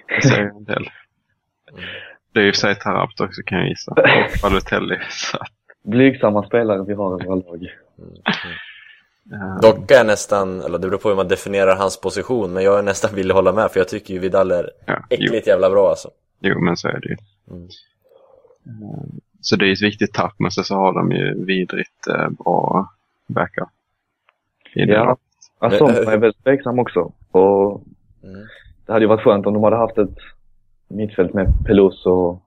[0.07, 0.89] det säger en del.
[2.33, 3.91] Det är ju i och för sig Tarapto också kan jag gissa.
[3.91, 3.97] Och
[4.41, 4.97] Balotelli.
[5.09, 5.47] Så att,
[5.83, 7.63] Blygsamma spelare vi har i våra lag.
[9.31, 12.79] eh, Dock är nästan, eller det beror på hur man definierar hans position, men jag
[12.79, 15.69] är nästan villig hålla med för jag tycker ju Vidal är ja, jo, äckligt jävla
[15.69, 16.09] bra alltså.
[16.39, 17.17] jo, men så är det ju.
[17.51, 17.67] Mm.
[19.45, 22.89] Så det är ett viktigt tapp men så, så har de ju vidrigt eh, bra
[23.27, 23.69] backup.
[24.75, 25.17] I det Ja,
[25.59, 27.11] alltså Men, jag är väldigt tveksam också.
[27.31, 27.81] Och
[28.23, 28.45] Mm.
[28.85, 30.17] det hade ju varit skönt om de hade haft ett
[30.87, 32.41] mittfält med Peluso och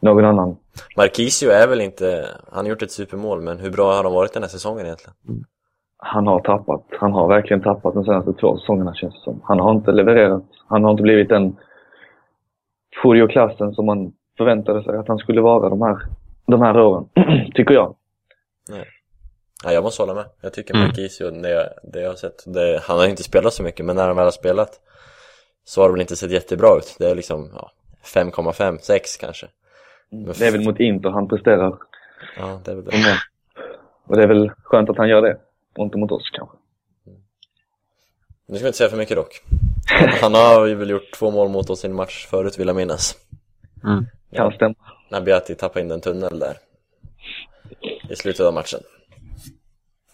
[0.00, 0.56] någon annan.
[0.96, 4.32] Marquisio är väl inte, han har gjort ett supermål, men hur bra har de varit
[4.32, 5.14] den här säsongen egentligen?
[5.96, 6.84] Han har tappat.
[7.00, 9.40] Han har verkligen tappat de senaste två säsongerna känns det som.
[9.44, 10.44] Han har inte levererat.
[10.66, 11.56] Han har inte blivit den
[13.02, 15.98] Furio-klassen som man förväntade sig att han skulle vara de här,
[16.46, 17.08] de här åren.
[17.54, 17.94] Tycker jag.
[19.64, 20.24] Ja, jag måste hålla med.
[20.40, 20.86] Jag tycker Mm.
[20.86, 23.96] Marquisio, det, jag- det jag har sett, det, han har inte spelat så mycket, men
[23.96, 24.80] när han väl har spelat
[25.64, 26.96] så har det väl inte sett jättebra ut.
[26.98, 27.70] Det är liksom ja,
[28.04, 29.46] 5,5, 6 kanske.
[30.10, 31.78] Men Det är väl mot Inter han presterar.
[32.38, 32.96] Ja, det är väl det.
[32.96, 33.18] är.
[34.06, 35.36] Och det är väl skönt att han gör det.
[35.76, 36.56] Och inte mot oss kanske.
[38.46, 39.42] Nu ska vi inte säga för mycket dock.
[40.20, 42.76] Han har ju väl gjort två mål mot oss i en match förut vill jag
[42.76, 43.16] minnas.
[43.84, 44.06] Mm.
[44.32, 44.74] Kan stämma.
[45.10, 46.56] När Beati tappade in en tunnel där.
[48.10, 48.80] I slutet av matchen.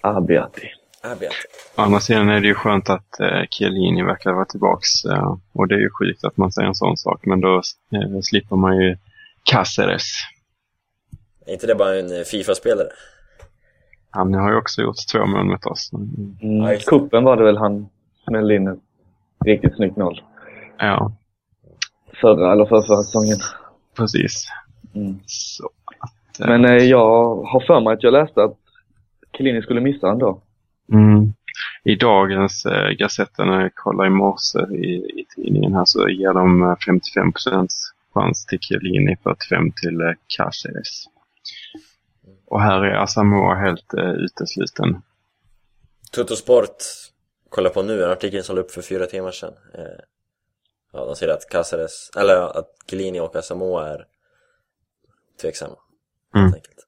[0.00, 0.68] Ah, Beati.
[1.02, 1.36] Ah, Beati.
[1.76, 5.04] Å andra sidan är det ju skönt att eh, Chiellini verkar vara tillbaks.
[5.04, 7.26] Eh, och det är ju sjukt att man säger en sån sak.
[7.26, 7.54] Men då
[7.92, 8.96] eh, slipper man ju
[9.50, 10.12] Caceres.
[11.46, 12.88] Är inte det bara en eh, Fifa-spelare?
[14.10, 15.90] Han har ju också gjort två mål mot oss.
[15.92, 16.62] Mm.
[16.62, 16.86] Det.
[16.86, 17.88] Kuppen var det väl han
[18.28, 18.78] smällde in ett
[19.44, 20.22] riktigt snyggt mål.
[20.78, 21.12] Ja,
[22.20, 23.38] Förra, eller förra, förra säsongen.
[23.96, 24.46] Precis.
[24.94, 25.18] Mm.
[25.26, 28.56] Så att, eh, Men eh, jag har för mig att jag läste att
[29.36, 30.42] Chiellini skulle missa ändå.
[30.92, 31.32] Mm.
[31.84, 36.32] I dagens eh, Gazetten, när jag kollade i morse i, i tidningen här, så ger
[36.32, 37.32] de eh, 55
[38.14, 41.04] chans till Chiellini, 45 till eh, Caceres.
[42.46, 45.02] Och här är Asamoah helt eh, utesluten.
[46.14, 46.76] Tuttosport
[47.48, 49.52] kollar på nu, en artikel som la upp för fyra timmar sedan.
[49.74, 49.82] Eh,
[50.94, 54.06] ja, de säger att Caceres, eller att Chiellini och Asamoah är
[55.42, 55.76] tveksamma.
[56.34, 56.44] Mm.
[56.44, 56.86] Helt enkelt.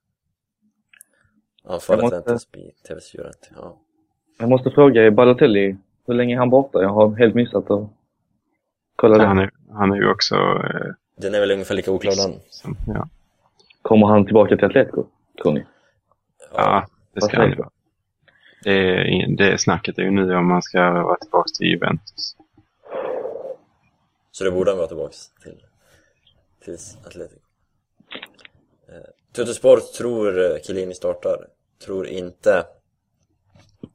[1.64, 3.32] Anfallet Jag måste- väntas bli TV4.
[3.56, 3.78] Ja.
[4.38, 6.82] Jag måste fråga, är Balotelli Hur länge är han borta?
[6.82, 7.90] Jag har helt missat att
[8.96, 9.42] kolla Han det.
[9.42, 10.34] är, han är ju också...
[10.34, 12.40] Eh, Den är väl ungefär lika oklar den.
[12.94, 13.08] ja.
[13.82, 15.04] Kommer han tillbaka till Atletico,
[15.42, 15.64] tror ni?
[16.54, 17.56] ja, det ska han ju.
[18.62, 22.36] Det, är, det snacket är ju nu om man ska vara tillbaka till Juventus.
[24.38, 25.62] Så det borde han vara tillbaks till,
[26.64, 27.40] till Atletico.
[28.88, 28.94] Eh,
[29.32, 31.46] Tuttosport tror eh, Chiellini startar,
[31.84, 32.66] tror inte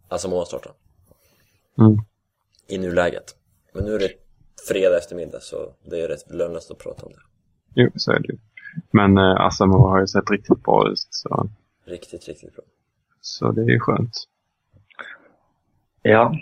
[0.07, 0.71] Asamoah startar
[1.79, 1.97] Mm.
[2.67, 3.35] i nuläget.
[3.73, 4.11] Men nu är det
[4.67, 7.21] fredag eftermiddag så det är rätt lönlöst att prata om det.
[7.73, 8.37] Jo, så är det ju.
[8.91, 11.49] Men eh, Asamoah har ju sett riktigt bra ut, så,
[11.85, 12.63] Riktigt, riktigt bra.
[13.21, 14.27] så det är ju skönt.
[16.01, 16.35] Ja.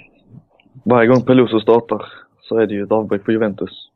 [0.86, 3.89] Varje gång Peluso startar så är det ju ett avbräck för Juventus.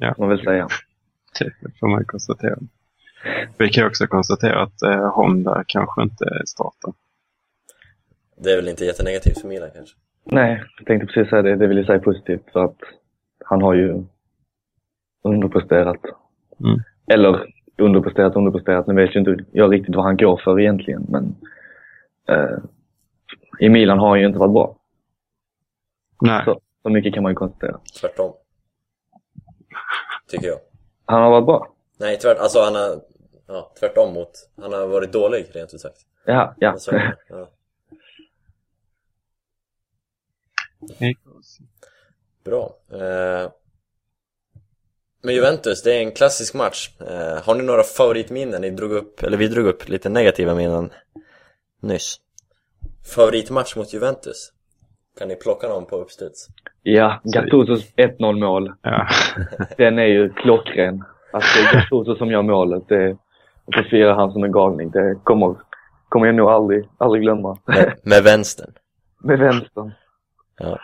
[0.00, 0.14] Ja.
[0.18, 0.68] Man väl säga.
[1.38, 2.58] Det får man konstatera.
[3.58, 6.92] Vi kan också konstatera att eh, Honda kanske inte startar.
[8.36, 9.96] Det är väl inte jättenegativt för Milan kanske?
[10.24, 11.56] Nej, jag tänkte precis säga det.
[11.56, 12.78] Det vill jag säga positivt för att
[13.44, 14.04] han har ju
[15.22, 16.00] underpresterat.
[16.60, 16.80] Mm.
[17.06, 18.86] Eller underpresterat, underpresterat.
[18.86, 21.36] Nu vet ju inte jag riktigt vad han går för egentligen, men
[22.28, 22.58] eh,
[23.60, 24.76] i Milan har han ju inte varit bra.
[26.20, 27.78] Nej, Så, så mycket kan man ju konstatera.
[28.00, 28.32] Tvärtom.
[30.28, 30.58] Tycker jag.
[31.04, 31.74] Han har varit bra.
[31.96, 33.00] Nej, tvärt, alltså han har,
[33.46, 35.98] ja, tvärtom mot, han har varit dålig rent ut sagt.
[36.24, 36.70] Ja, ja.
[36.70, 37.50] Alltså, ja.
[42.44, 42.76] Bra.
[42.92, 43.50] Eh,
[45.22, 46.90] men Juventus, det är en klassisk match.
[47.00, 48.60] Eh, har ni några favoritminnen?
[48.60, 50.90] Ni drog upp, eller vi drog upp lite negativa minnen
[51.80, 52.20] nyss.
[53.14, 54.52] Favoritmatch mot Juventus?
[55.18, 56.48] Kan ni plocka någon på uppstuds?
[56.82, 58.72] ja, Gattusos 1-0 mål.
[58.82, 59.08] ja.
[59.76, 61.04] Den är ju klockren.
[61.32, 62.88] Alltså det är Gattuso som gör målet.
[62.88, 63.16] Det,
[63.74, 64.90] så firar han som en galning.
[64.90, 65.56] Det kommer,
[66.08, 67.58] kommer jag nog aldrig, aldrig glömma.
[67.66, 68.72] Med, med vänstern.
[69.22, 69.92] Med vänstern.
[70.58, 70.78] Ja.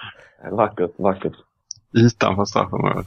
[0.51, 1.33] Vackert, vackert.
[1.93, 3.07] Utanför straffområdet.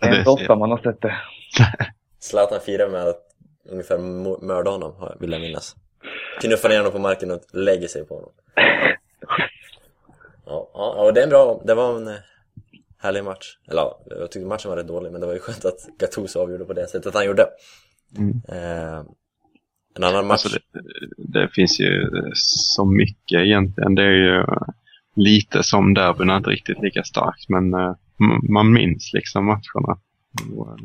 [0.00, 1.14] Det är inte ofta man har sett det.
[2.18, 3.20] Zlatan firar med att
[3.70, 3.98] ungefär
[4.46, 5.76] mörda honom, vill jag minnas.
[6.40, 8.30] Knuffar ner honom på marken och lägger sig på honom.
[10.46, 12.14] Ja, ja, ja det är en bra, det var en eh,
[12.98, 13.58] härlig match.
[13.68, 16.40] Eller ja, jag tyckte matchen var rätt dålig, men det var ju skönt att Gattuso
[16.40, 17.46] avgjorde på det sättet han gjorde.
[18.18, 18.42] Mm.
[18.48, 19.04] Eh,
[19.96, 20.80] en annan match, Alltså det,
[21.16, 23.94] det finns ju så mycket egentligen.
[23.94, 24.44] Det är ju
[25.16, 27.48] lite som derbyn, inte riktigt lika starkt.
[27.48, 27.94] Men eh,
[28.50, 29.98] man minns liksom matcherna.
[30.56, 30.78] Och,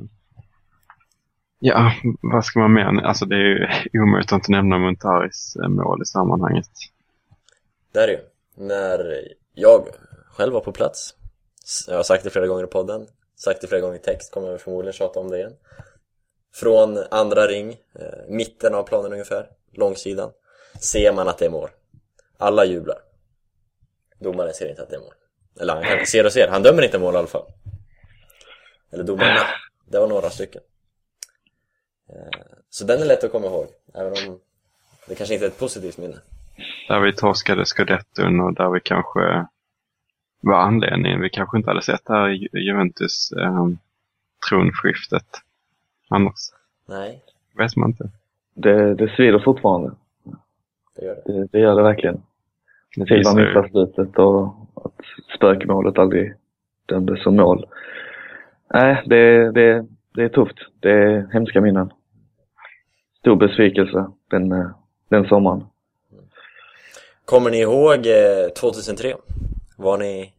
[1.60, 3.02] Ja, vad ska man mer?
[3.02, 6.70] Alltså det är ju omöjligt att inte nämna Montaris eh, mål i sammanhanget.
[7.94, 8.18] där är ju.
[8.62, 9.88] När jag
[10.32, 11.16] själv var på plats,
[11.88, 14.52] jag har sagt det flera gånger i podden, sagt det flera gånger i text, kommer
[14.52, 15.56] jag förmodligen tjata om det igen.
[16.54, 20.32] Från andra ring, eh, mitten av planen ungefär, långsidan,
[20.82, 21.70] ser man att det är mål.
[22.38, 22.98] Alla jublar.
[24.20, 25.14] Domaren ser inte att det är mål.
[25.60, 27.46] Eller han kanske ser och ser, han dömer inte mål i alla fall.
[28.92, 29.42] Eller domarna,
[29.86, 30.62] det var några stycken.
[32.10, 34.42] Eh, så den är lätt att komma ihåg, även om
[35.08, 36.20] det kanske inte är ett positivt minne.
[36.90, 39.46] Där vi torskade Scudetton och där vi kanske
[40.42, 41.22] var anledningen.
[41.22, 43.68] Vi kanske inte hade sett det här Ju- Juventus eh,
[44.50, 45.28] tronskiftet
[46.10, 46.36] annars.
[46.88, 47.22] Nej,
[47.58, 48.10] Vet man inte.
[48.54, 49.92] Det, det svider fortfarande.
[50.96, 51.34] det gör det.
[51.34, 52.22] Det, det gör det verkligen.
[52.96, 54.46] Silva visar ju- missar slutet och
[54.86, 55.02] att
[55.38, 56.34] spökmålet aldrig
[56.86, 57.66] dömdes som mål.
[58.74, 60.58] Nej, det, det, det är tufft.
[60.80, 61.92] Det är hemska minnen.
[63.20, 64.68] Stor besvikelse den, eh,
[65.10, 65.64] den sommaren.
[67.30, 69.14] Kommer ni ihåg eh, 2003?
[69.78, 70.34] Var ni...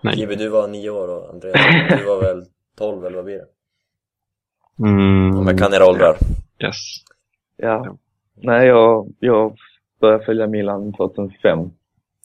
[0.00, 0.18] Nej.
[0.18, 1.60] Jibbe, du var nio år och Andreas,
[1.98, 2.44] du var väl
[2.78, 3.46] 12 eller vad blir det?
[4.88, 6.16] Mm, Om jag kan era åldrar.
[6.64, 6.76] Yes.
[7.56, 7.82] Ja.
[7.86, 7.96] Ja.
[8.34, 9.56] Nej, jag, jag
[10.00, 11.58] började följa Milan 2005.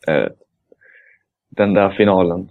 [0.08, 0.28] Eh,
[1.50, 2.50] den där finalen.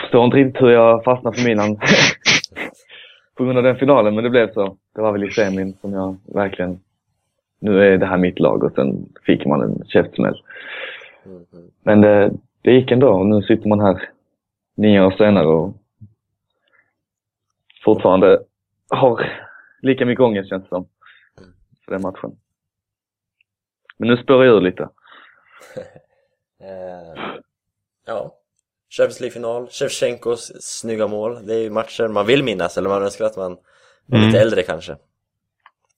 [0.00, 1.76] Förstår inte riktigt hur jag fastnade för Milan
[3.34, 4.76] på grund av den finalen, men det blev så.
[4.94, 6.80] Det var väl i semin som jag verkligen,
[7.60, 10.42] nu är det här mitt lag och sen fick man en käftsmäll.
[11.26, 11.44] Mm.
[11.82, 12.32] Men det,
[12.62, 14.08] det gick ändå och nu sitter man här
[14.74, 15.74] nio år senare och
[17.84, 18.42] fortfarande
[18.88, 19.32] har
[19.82, 20.88] lika mycket ångest känns det som.
[21.84, 22.36] För den matchen.
[23.98, 24.88] Men nu spårar jag ur lite.
[26.62, 27.34] Eh,
[28.06, 28.34] ja.
[28.96, 31.46] Champions League-final, Shevchenkos snygga mål.
[31.46, 33.56] Det är ju matcher man vill minnas, eller man önskar att man
[34.06, 34.28] var Mm.
[34.28, 34.96] lite äldre kanske.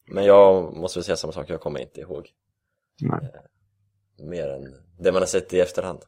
[0.07, 2.29] Men jag måste väl säga samma sak, jag kommer inte ihåg
[3.01, 3.31] Nej.
[4.19, 5.99] mer än det man har sett i efterhand.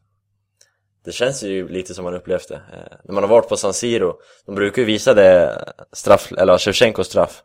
[1.05, 2.55] Det känns ju lite som man upplevt det.
[2.55, 6.57] Eh, när man har varit på San Siro, de brukar ju visa det straff, eller
[6.57, 7.43] Shevchenkos straff.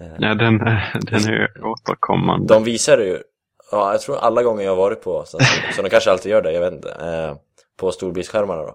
[0.00, 2.54] Eh, Ja, den, är- den är ju återkommande.
[2.54, 3.22] De visar ju
[3.70, 5.38] ja, jag tror alla gånger jag har varit på, så,
[5.76, 7.36] så de kanske alltid gör det, jag vet inte, eh,
[7.76, 8.68] på storbildsskärmarna då.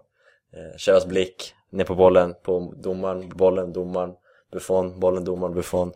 [0.53, 4.13] Eh, Chevas blick, ner på bollen, på domaren, bollen, domaren,
[4.53, 5.91] Buffon, bollen, domaren, Buffon.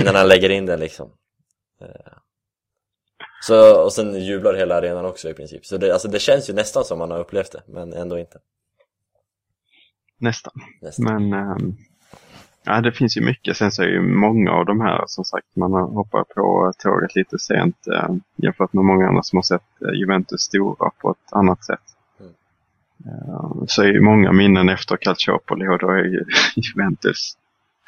[0.00, 1.10] Innan han lägger in den liksom.
[1.80, 2.12] Eh,
[3.42, 5.66] så, och sen jublar hela arenan också i princip.
[5.66, 8.38] Så det, alltså, det känns ju nästan som man har upplevt det, men ändå inte.
[10.18, 10.52] Nästan.
[10.80, 11.28] Nästan.
[11.28, 11.76] Men
[12.64, 13.56] ja, det finns ju mycket.
[13.56, 17.16] Sen så är ju många av de här, som sagt, man har hoppat på tåget
[17.16, 21.32] lite sent eh, jämfört med många andra som har sett eh, Juventus stora på ett
[21.32, 21.80] annat sätt.
[22.20, 22.32] Mm.
[23.06, 26.24] Eh, så är ju många minnen efter Calciopoli och då är ju
[26.56, 27.36] Juventus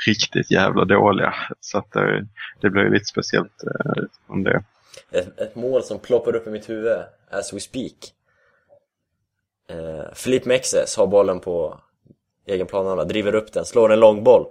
[0.07, 1.35] riktigt jävla dåliga.
[1.61, 2.27] Så att det,
[2.61, 4.65] det blir lite speciellt eh, från det.
[5.11, 6.99] Ett, ett mål som ploppar upp i mitt huvud
[7.31, 7.93] as we speak.
[9.71, 11.81] Eh, Filip Mexes har bollen på
[12.47, 14.47] egen planhalva, driver upp den, slår en långboll.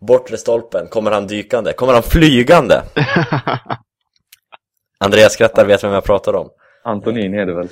[0.00, 2.82] Bortre stolpen, kommer han dykande, kommer han flygande?
[4.98, 6.50] Andreas skrattar, vet vem jag pratar om.
[6.82, 7.68] Antonin är det väl?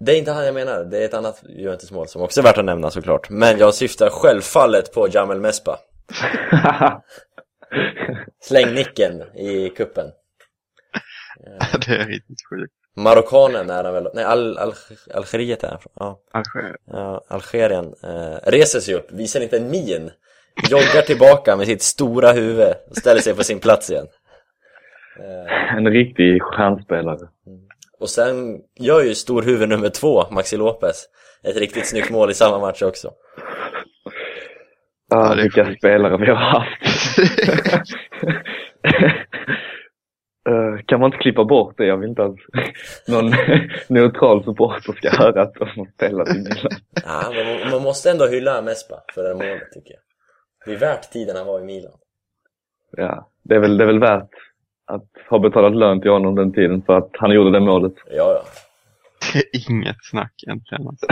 [0.00, 2.58] Det är inte han jag menar, det är ett annat Juventus-mål som också är värt
[2.58, 3.30] att nämna såklart.
[3.30, 5.78] Men jag syftar självfallet på Jamel Mespa.
[8.40, 10.06] Släng nicken i kuppen.
[11.86, 12.72] det är riktigt sjukt.
[12.96, 14.72] Marockanen är han väl, nej Al Al
[15.14, 16.20] Algeriet är han från, ja.
[16.32, 16.76] Alger.
[16.86, 20.10] Ja, Algerien eh, reser sig upp, visar inte en min
[20.70, 24.06] Joggar tillbaka med sitt stora huvud och ställer sig på sin plats igen
[25.20, 27.28] eh, En riktig stjärnspelare.
[27.98, 31.04] Och sen gör ju storhuvud nummer två, Maxi Lopez
[31.42, 33.10] Ett riktigt snyggt mål i samma match också
[35.12, 36.82] Ja, Ja, vilka spelare vi har haft.
[40.48, 41.86] Eh, kan man inte klippa bort det?
[41.86, 42.36] Jag vill inte att
[43.08, 43.30] någon
[43.88, 46.72] neutral supporter ska höra att de har spelat i Milan.
[47.04, 50.00] ja, man, man måste ändå hylla Mespa för det här målet tycker jag
[50.66, 51.92] Det är värt tiden han var i Milan
[52.96, 54.30] Ja, det är, väl, det är väl värt
[54.86, 57.94] att ha betalat lön till honom den tiden för att han gjorde det målet.
[58.10, 58.42] Ja, ja,
[59.32, 60.88] Det är inget snack egentligen.
[60.88, 61.06] Alltså.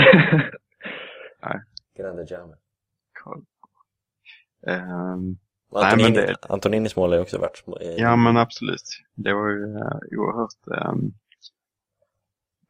[1.99, 2.57] Grande Jamel
[3.23, 3.43] Kolla.
[4.67, 5.37] Ehm,
[5.75, 8.83] Antonini, men det- Antoninis mål är också värt eh, Ja men absolut.
[9.15, 11.13] Det var ju uh, oerhört um,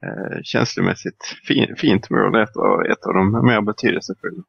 [0.06, 2.42] uh, känslomässigt fin, fint mål.
[2.42, 4.42] Ett av, ett av de mer betydelsefulla.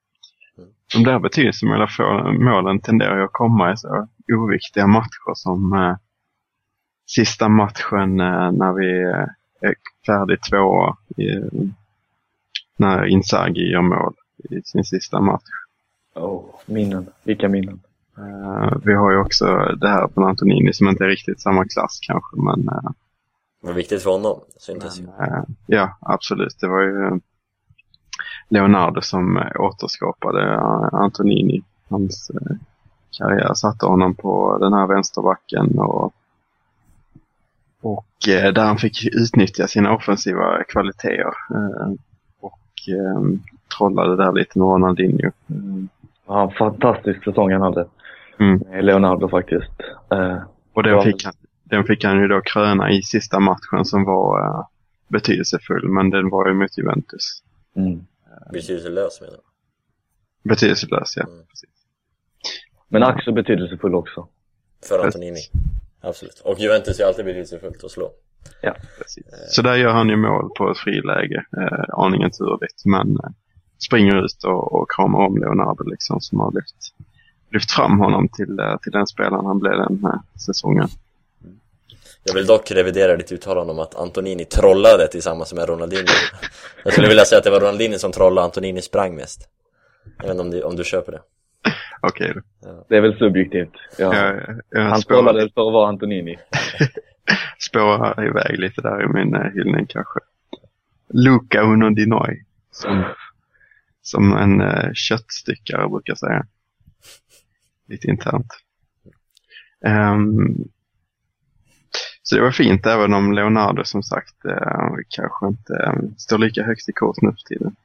[0.57, 0.69] Mm.
[0.93, 1.87] De där betydelsefulla
[2.31, 5.95] målen tenderar ju att komma i så oviktiga matcher som uh,
[7.07, 9.75] sista matchen när vi är
[10.05, 11.25] färdig tvåa i,
[12.77, 14.13] när Inzaghi gör mål
[14.49, 15.60] i sin sista match.
[16.15, 17.07] Oh, minnen.
[17.23, 17.79] Vilka minnen.
[18.17, 19.45] Eh, vi har ju också
[19.81, 22.91] det här från Antonini som inte är riktigt samma klass kanske, men, uh,
[23.61, 26.59] Det var viktigt för honom, syntes ju men eh, ja, absolut.
[26.59, 27.15] Det var ju eh,
[28.49, 31.63] Leonardo som uh, återskapade uh, Antonini.
[31.89, 32.57] Hans uh,
[33.17, 36.13] karriär satte honom på den här vänsterbacken och,
[37.81, 41.33] och eh, där han fick utnyttja sina offensiva kvaliteter.
[41.49, 41.91] eh,
[42.39, 42.59] och
[43.77, 45.31] trollade där lite med Ronaldinho.
[45.49, 45.89] Mm.
[46.31, 47.87] Ja, en fantastisk säsong han hade.
[48.39, 48.57] Mm.
[48.57, 49.71] Med Leonardo faktiskt.
[50.11, 50.37] Eh,
[50.73, 54.39] Och den fick, han, den fick han ju då kröna i sista matchen som var
[54.39, 54.65] uh,
[55.07, 57.43] betydelsefull, men den var ju mot Juventus.
[57.75, 58.05] mm.
[58.51, 59.43] Betydelselös menar jag
[60.49, 61.23] Betydelselös, ja.
[61.23, 61.45] Mm.
[61.49, 61.69] Precis.
[62.87, 64.27] Men ack så betydelsefull också.
[64.87, 65.39] För Antonini
[66.01, 68.11] Absolut, och Juventus är alltid betydelsefullt att slå
[68.61, 68.75] Ja.
[68.97, 69.25] Precis.
[69.49, 73.29] Så där gör han ju mål på ett friläge, uh, aningen turligt, men uh,
[73.85, 76.75] springer ut och, och kramar om Leonardo liksom, som har lyft,
[77.51, 80.87] lyft fram honom till, uh, till den spelaren han blev den här säsongen.
[82.23, 86.13] Jag vill dock revidera ditt uttalande om att Antonini trollade tillsammans med Ronaldinho
[86.83, 89.49] Jag skulle vilja säga att det var Ronaldinho som trollade, Antonini sprang mest
[90.17, 91.21] Jag vet inte om du, om du köper det
[92.01, 92.41] Okej då.
[92.89, 93.73] Det är väl subjektivt.
[93.97, 94.15] Ja.
[94.15, 96.37] Jag, jag han spårar, trollade för att vara Antonini.
[97.59, 100.19] spårar iväg lite där i min uh, hyllning kanske.
[101.13, 102.43] Luca Unondinoi.
[102.71, 103.03] Som,
[104.01, 106.45] som en uh, köttstyckare brukar säga.
[107.87, 108.47] Lite internt.
[109.85, 110.55] Ehm,
[112.23, 116.63] så det var fint även om Leonardo som sagt uh, kanske inte um, står lika
[116.63, 117.75] högt i kurs nu för tiden.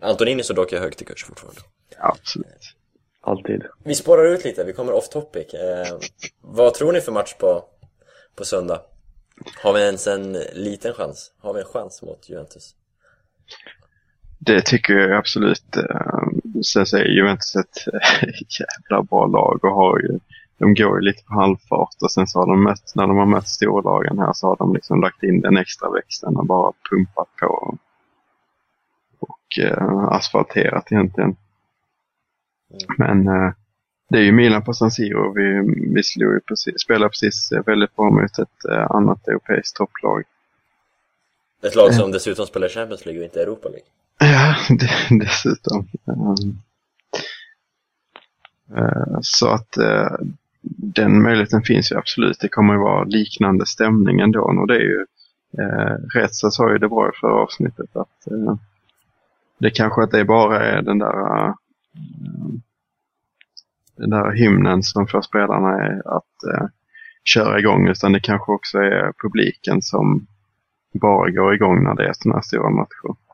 [0.00, 1.60] Antonini står dock högt i kurs fortfarande
[1.98, 2.76] Ja, absolut.
[3.20, 3.64] Alltid.
[3.84, 5.98] Vi spårar ut lite, vi kommer off topic eh,
[6.40, 7.64] Vad tror ni för match på,
[8.34, 8.80] på söndag?
[9.62, 11.32] Har vi ens en liten chans?
[11.38, 12.74] Har vi en chans mot Juventus?
[14.38, 15.76] Det tycker jag absolut.
[16.64, 18.00] Sen så är Juventus ett uh,
[18.60, 20.18] jävla bra lag och har ju,
[20.58, 23.26] de går ju lite på halvfart och sen så har de mött, när de har
[23.26, 27.28] mött storlagen här så har de liksom lagt in den extra växeln och bara pumpat
[27.40, 27.78] på
[29.18, 31.36] och uh, asfalterat egentligen.
[32.98, 33.52] Men uh,
[34.08, 35.32] det är ju Milan på San Siro.
[35.34, 40.24] Vi, vi slog precis, spelade precis eh, väldigt bra mot ett eh, annat europeiskt topplag.
[41.62, 43.86] Ett lag som dessutom spelar Champions League och inte Europa League.
[44.18, 45.88] Ja, det, dessutom.
[46.04, 46.62] Um,
[48.78, 50.28] uh, så att uh,
[50.70, 52.40] den möjligheten finns ju absolut.
[52.40, 54.40] Det kommer ju vara liknande stämning ändå.
[54.40, 55.06] Och det är ju,
[55.58, 58.56] eh, uh, Rätsa sa ju det bra i förra avsnittet att uh,
[59.58, 61.54] det kanske inte bara är den där
[63.96, 66.68] den där hymnen som får spelarna att
[67.24, 70.26] köra igång utan det kanske också är publiken som
[70.92, 73.25] bara går igång när det är sådana här stora matcher.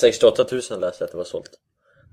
[0.00, 1.50] 68 000 läste jag att det var sålt.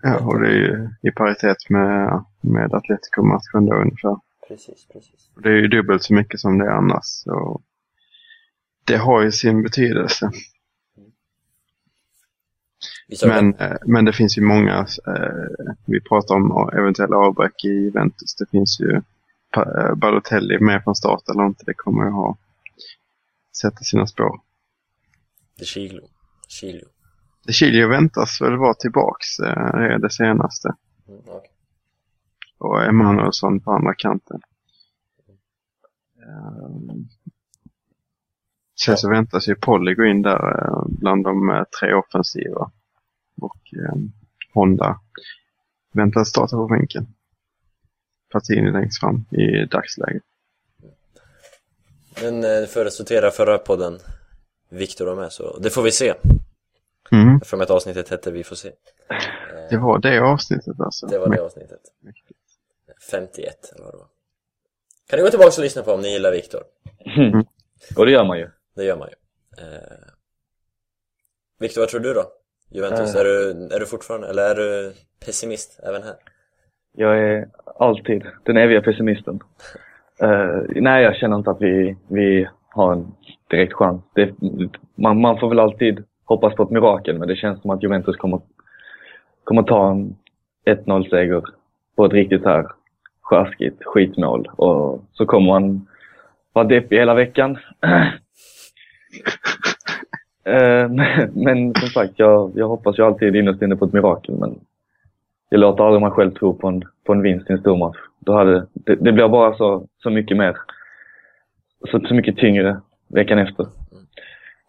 [0.02, 4.18] Ja, och det är ju i paritet med, med Atletico-matchen då ungefär.
[4.48, 5.30] Precis, precis.
[5.44, 7.06] Det är ju dubbelt så mycket som det är annars.
[7.06, 7.62] Så
[8.84, 10.32] det har ju sin betydelse.
[13.26, 18.36] Men, eh, men det finns ju många, eh, vi pratar om eventuella avbräck i Juventus.
[18.36, 19.02] Det finns ju
[19.58, 21.64] eh, Balotelli med från start eller inte.
[21.66, 22.38] Det kommer ju ha
[23.62, 24.40] sätta sina spår.
[25.60, 26.02] det Chilo.
[26.48, 26.88] Chilo.
[27.50, 30.76] Chilio väntas väl vara tillbaks, eh, det senaste.
[31.08, 31.50] Mm, okej.
[32.58, 34.42] och Emanuelsson på andra kanten.
[36.24, 37.08] Ehm,
[38.80, 42.72] Sen så väntas ju Polly gå in där eh, bland de eh, tre offensiva.
[43.42, 43.96] Och eh,
[44.54, 45.00] Honda
[45.94, 47.08] väntas starta på bänken.
[48.32, 50.24] Platini längst fram i dagsläget.
[52.22, 54.00] Men eh, för att sortera förra podden
[54.70, 56.14] Viktor var med så det får vi se.
[57.12, 57.40] Mm.
[57.42, 58.68] För att avsnittet hette Vi får se.
[58.68, 58.76] Eh,
[59.70, 61.08] Det var det avsnittet alltså.
[61.08, 61.80] det var det avsnittet.
[63.12, 64.08] 51 eller vad det var.
[65.10, 66.62] Kan ni gå tillbaka och lyssna på om ni gillar Viktor?
[67.98, 68.50] Och det gör man ju.
[68.76, 69.16] Det gör man ju.
[69.64, 69.82] Eh,
[71.60, 72.24] Viktor, vad tror du då?
[72.70, 73.22] Juventus, Eh.
[73.22, 74.94] är, du, är du fortfarande, eller är du
[75.26, 76.16] pessimist även här?
[76.92, 77.50] Jag är
[77.80, 79.40] alltid den eviga pessimisten.
[80.20, 83.12] Eh, nej, jag känner inte att vi, vi har en
[83.50, 84.02] direkt chans.
[84.16, 84.34] Det,
[84.96, 88.16] man, man får väl alltid hoppas på ett mirakel, men det känns som att Juventus
[88.16, 88.40] kommer,
[89.44, 90.16] kommer ta en
[90.66, 91.44] 1-0-seger
[91.96, 92.68] på ett riktigt här
[93.22, 94.50] sjaskigt skitmål.
[94.56, 95.88] Och så kommer man
[96.54, 97.58] vara deppig hela veckan.
[100.48, 104.36] Eh, men, men som sagt, jag, jag hoppas ju alltid innerst inne på ett mirakel.
[104.36, 104.60] Men
[105.50, 107.98] jag låter aldrig mig själv tro på en, på en vinst i en stor match.
[108.20, 110.58] Då hade, det, det blir bara så, så mycket mer,
[111.92, 113.68] så, så mycket tyngre veckan efter.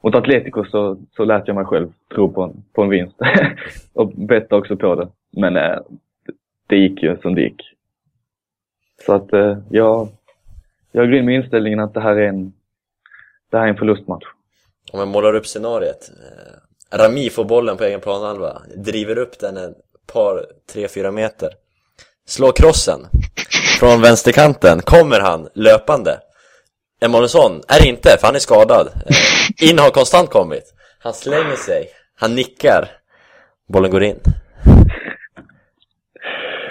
[0.03, 3.17] Mot Atletico så, så lät jag mig själv tro på en, på en vinst.
[3.93, 5.09] och betta också på det.
[5.31, 5.79] Men eh,
[6.67, 7.63] det, gick ju som det gick.
[9.07, 10.09] Så att eh, jag,
[10.93, 12.53] jag går in med inställningen att det här är en,
[13.51, 14.25] det här är en förlustmatch.
[14.93, 16.11] Om jag målar upp scenariet.
[16.11, 19.77] Eh, Rami får bollen på egen planhalva, driver upp den ett
[20.13, 21.49] par, tre, fyra meter.
[22.27, 23.01] Slår krossen.
[23.81, 26.21] Från vänsterkanten kommer han löpande.
[27.01, 28.87] Emanuelsson är inte, för han är skadad.
[28.87, 30.75] Eh, in har konstant kommit.
[30.99, 32.91] Han slänger sig, han nickar.
[33.69, 34.21] Bollen går in.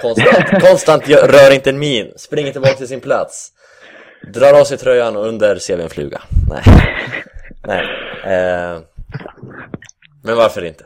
[0.01, 3.51] Konstant, konstant rör inte en min, springer tillbaka till sin plats.
[4.33, 6.21] Drar av sig tröjan och under ser vi en fluga.
[6.49, 6.63] Nej.
[7.67, 7.83] Nej.
[8.23, 8.81] Eh,
[10.23, 10.85] men varför inte?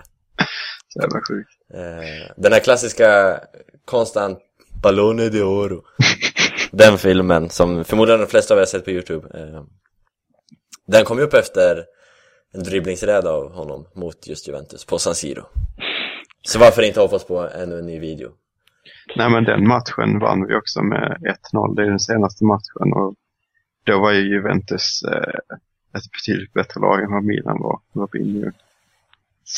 [0.96, 1.50] Jävla sjukt.
[1.74, 3.40] Eh, den här klassiska
[3.86, 4.40] konstant
[4.82, 5.84] Ballone de Oro
[6.72, 9.64] den filmen som förmodligen de flesta av er har sett på Youtube eh,
[10.88, 11.86] Den kom ju upp efter
[12.54, 15.44] en dribblingsräd av honom mot just Juventus på San Siro
[16.42, 18.32] Så varför inte hoppas på ännu en ny video?
[19.16, 21.18] Nej men den matchen vann vi också med
[21.54, 21.76] 1-0.
[21.76, 23.16] Det är den senaste matchen och
[23.84, 25.58] då var ju Juventus eh,
[25.98, 27.80] ett betydligt bättre lag än vad Milan var.
[27.94, 28.52] Robinho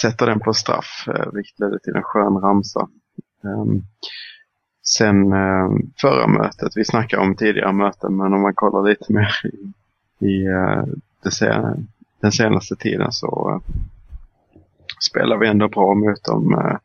[0.01, 2.89] sätter den på straff, eh, vilket ledde till en skön ramsa.
[3.43, 3.81] Ehm,
[4.83, 5.69] sen eh,
[6.01, 9.73] förra mötet, vi snackade om tidigare möten, men om man kollar lite mer i,
[10.27, 10.83] i eh,
[12.21, 13.73] den senaste tiden så eh,
[14.99, 16.77] spelar vi ändå bra mot dem eh,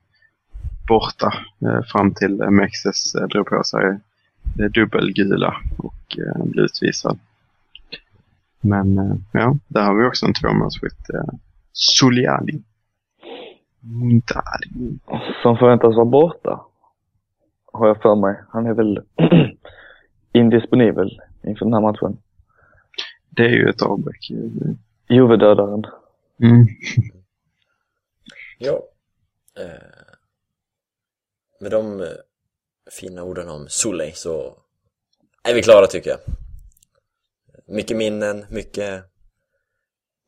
[0.88, 3.99] borta eh, fram till eh, Mexes eh, drog på sig
[4.57, 7.18] det dubbelgula och eh, blev utvisad.
[8.61, 11.11] Men eh, ja, där har vi också en tvåmålsskytt.
[11.14, 11.34] Eh,
[11.72, 12.62] Soliani.
[13.80, 14.99] Montari.
[15.42, 16.61] Som förväntas vara borta.
[17.77, 18.37] Har jag för mig.
[18.49, 19.03] Han är väl
[20.33, 22.18] indisponibel inför den här matchen.
[23.31, 24.31] Det är ju ett avbräck.
[25.09, 25.85] Juve-dödaren.
[26.43, 26.66] Mm.
[28.59, 28.83] Ja
[29.59, 29.66] eh,
[31.61, 32.07] Med de eh,
[33.01, 34.59] fina orden om Soleil så
[35.49, 36.18] är vi klara tycker jag
[37.68, 39.05] Mycket minnen, mycket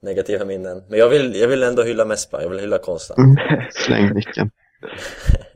[0.03, 3.37] negativa minnen Men jag vill, jag vill ändå hylla Mespa, jag vill hylla konsten Mm.
[3.71, 4.51] Släng micken.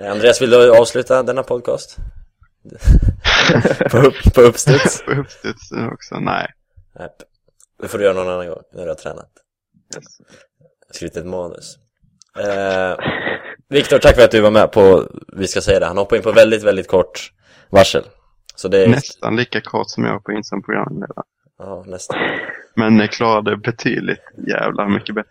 [0.00, 1.96] Andreas, vill du avsluta denna podcast?
[3.90, 5.02] på, upp, på uppstuds?
[5.02, 6.20] På uppstudsen också.
[6.20, 6.46] Nej.
[6.98, 7.08] Nej.
[7.82, 9.30] Det får du göra någon annan gång när du har tränat.
[9.96, 10.04] Yes.
[10.90, 11.78] Skrivit ett manus.
[12.38, 12.98] Eh,
[13.68, 16.22] Viktor, tack för att du var med på, vi ska säga det, han hoppade in
[16.22, 17.32] på väldigt, väldigt kort
[17.70, 18.04] varsel.
[18.54, 18.88] Så det är...
[18.88, 21.22] Nästan lika kort som jag på in som programledare.
[21.58, 22.18] Ja, nästan.
[22.74, 25.30] Men jag klarade betydligt jävlar mycket bättre.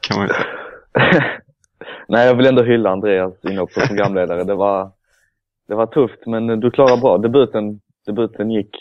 [0.00, 1.40] Kan man ju säga.
[2.08, 4.44] Nej, jag vill ändå hylla Andreas inhopp som programledare.
[4.44, 4.90] Det var,
[5.68, 7.18] det var tufft, men du klarade bra.
[7.18, 8.76] Debuten, debuten gick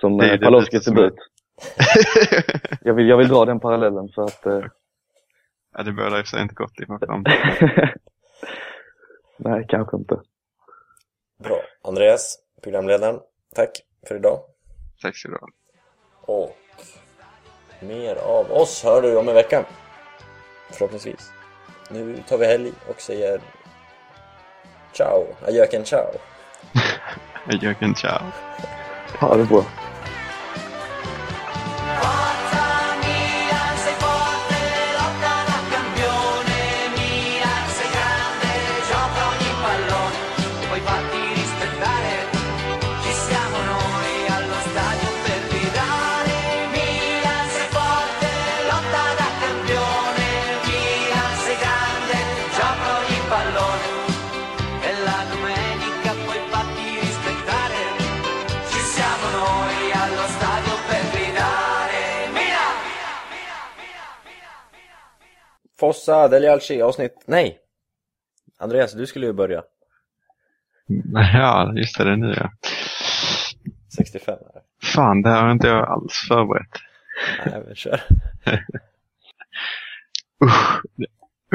[0.00, 1.14] som Det eh, Palowskis debut.
[2.80, 4.46] Jag vill, jag vill dra den parallellen för att...
[4.46, 4.64] Eh,
[5.76, 7.24] ja, det började i sig inte gott i fram.
[9.36, 10.20] Nej, kanske inte.
[11.44, 11.60] Bra.
[11.84, 13.20] Andreas, programledaren,
[13.54, 13.70] tack
[14.08, 14.38] för idag.
[15.02, 15.48] Tack så du ha.
[16.34, 16.56] Och
[17.80, 19.64] mer av oss hör du om en vecka.
[20.70, 21.41] Förhoppningsvis.
[21.88, 23.40] Nu tar vi helg och säger
[24.92, 26.10] ciao, adjöken ciao.
[27.62, 28.22] Jörgen, ciao.
[29.20, 29.64] Ha det bra.
[65.82, 67.22] Fossa del Jalci avsnitt...
[67.26, 67.58] Nej!
[68.58, 69.62] Andreas, du skulle ju börja.
[71.34, 72.50] Ja, just det, det är nu ja.
[73.96, 74.62] 65 här.
[74.82, 76.70] Fan, det här har inte jag alls förberett.
[77.46, 78.00] Nej, men kör.
[80.44, 81.06] Usch, det,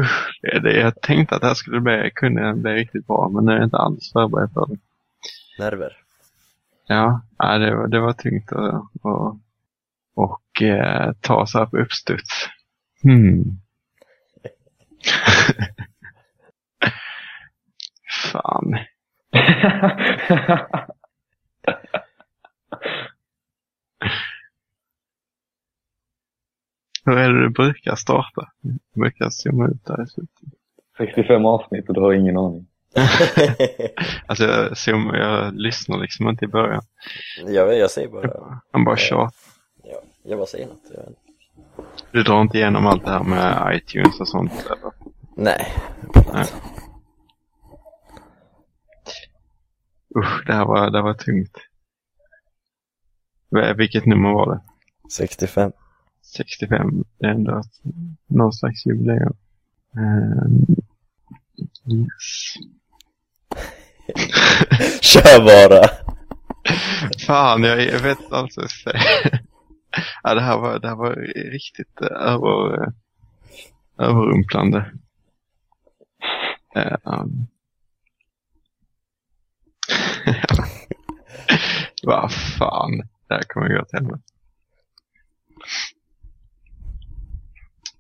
[0.02, 0.80] usch, det är det.
[0.80, 3.66] Jag tänkte att det här skulle bli, kunna bli riktigt bra, men nu är jag
[3.66, 4.78] inte alls förberedd för det.
[5.60, 5.98] Nerver.
[6.88, 9.38] Ja, ja det, var, det var tungt att och,
[10.16, 12.50] och eh, ta så här på uppstuds.
[13.04, 13.60] Hmm.
[18.32, 18.78] Fan.
[27.06, 28.52] Hur är det du brukar starta?
[28.62, 30.50] Du brukar zooma ut där i slutet.
[30.98, 32.68] 65 avsnitt och du har ingen aning.
[34.28, 36.82] Alltså jag, zoom, jag lyssnar liksom inte i början.
[37.48, 38.62] jag, jag säger bara...
[38.72, 39.32] Han bara tjatar.
[39.84, 40.92] Ja, jag bara säger något.
[40.94, 41.06] Jag.
[42.12, 44.92] Du drar inte igenom allt det här med iTunes och sånt eller?
[45.36, 45.68] Nej.
[46.34, 46.46] Nej.
[50.18, 51.57] Usch, det här var, det här var tungt.
[53.49, 54.61] Vil- Vilket nummer var det?
[55.11, 55.72] 65.
[56.22, 57.03] 65.
[57.20, 57.72] Det är ändå ett,
[58.28, 59.34] någon slags jubileum.
[59.97, 60.65] Ehm,
[61.93, 62.55] yes.
[65.01, 65.88] Kör bara!
[67.28, 68.32] Fan, jag, jag vet
[68.84, 69.01] säga.
[70.24, 71.15] ja, det här var, det här var
[71.51, 72.89] riktigt eh, över, eh,
[73.97, 74.91] överrumplande.
[77.03, 77.47] Um.
[82.04, 82.98] Vad fan,
[83.28, 84.24] det här kommer gå åt helvete.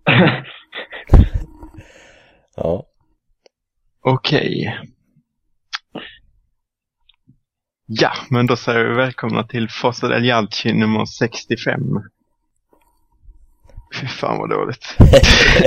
[2.59, 2.85] Ja.
[4.01, 4.79] Okej.
[7.85, 11.81] Ja, men då säger vi välkomna till Fossa del Jalci nummer 65.
[13.95, 14.97] Fy fan vad dåligt.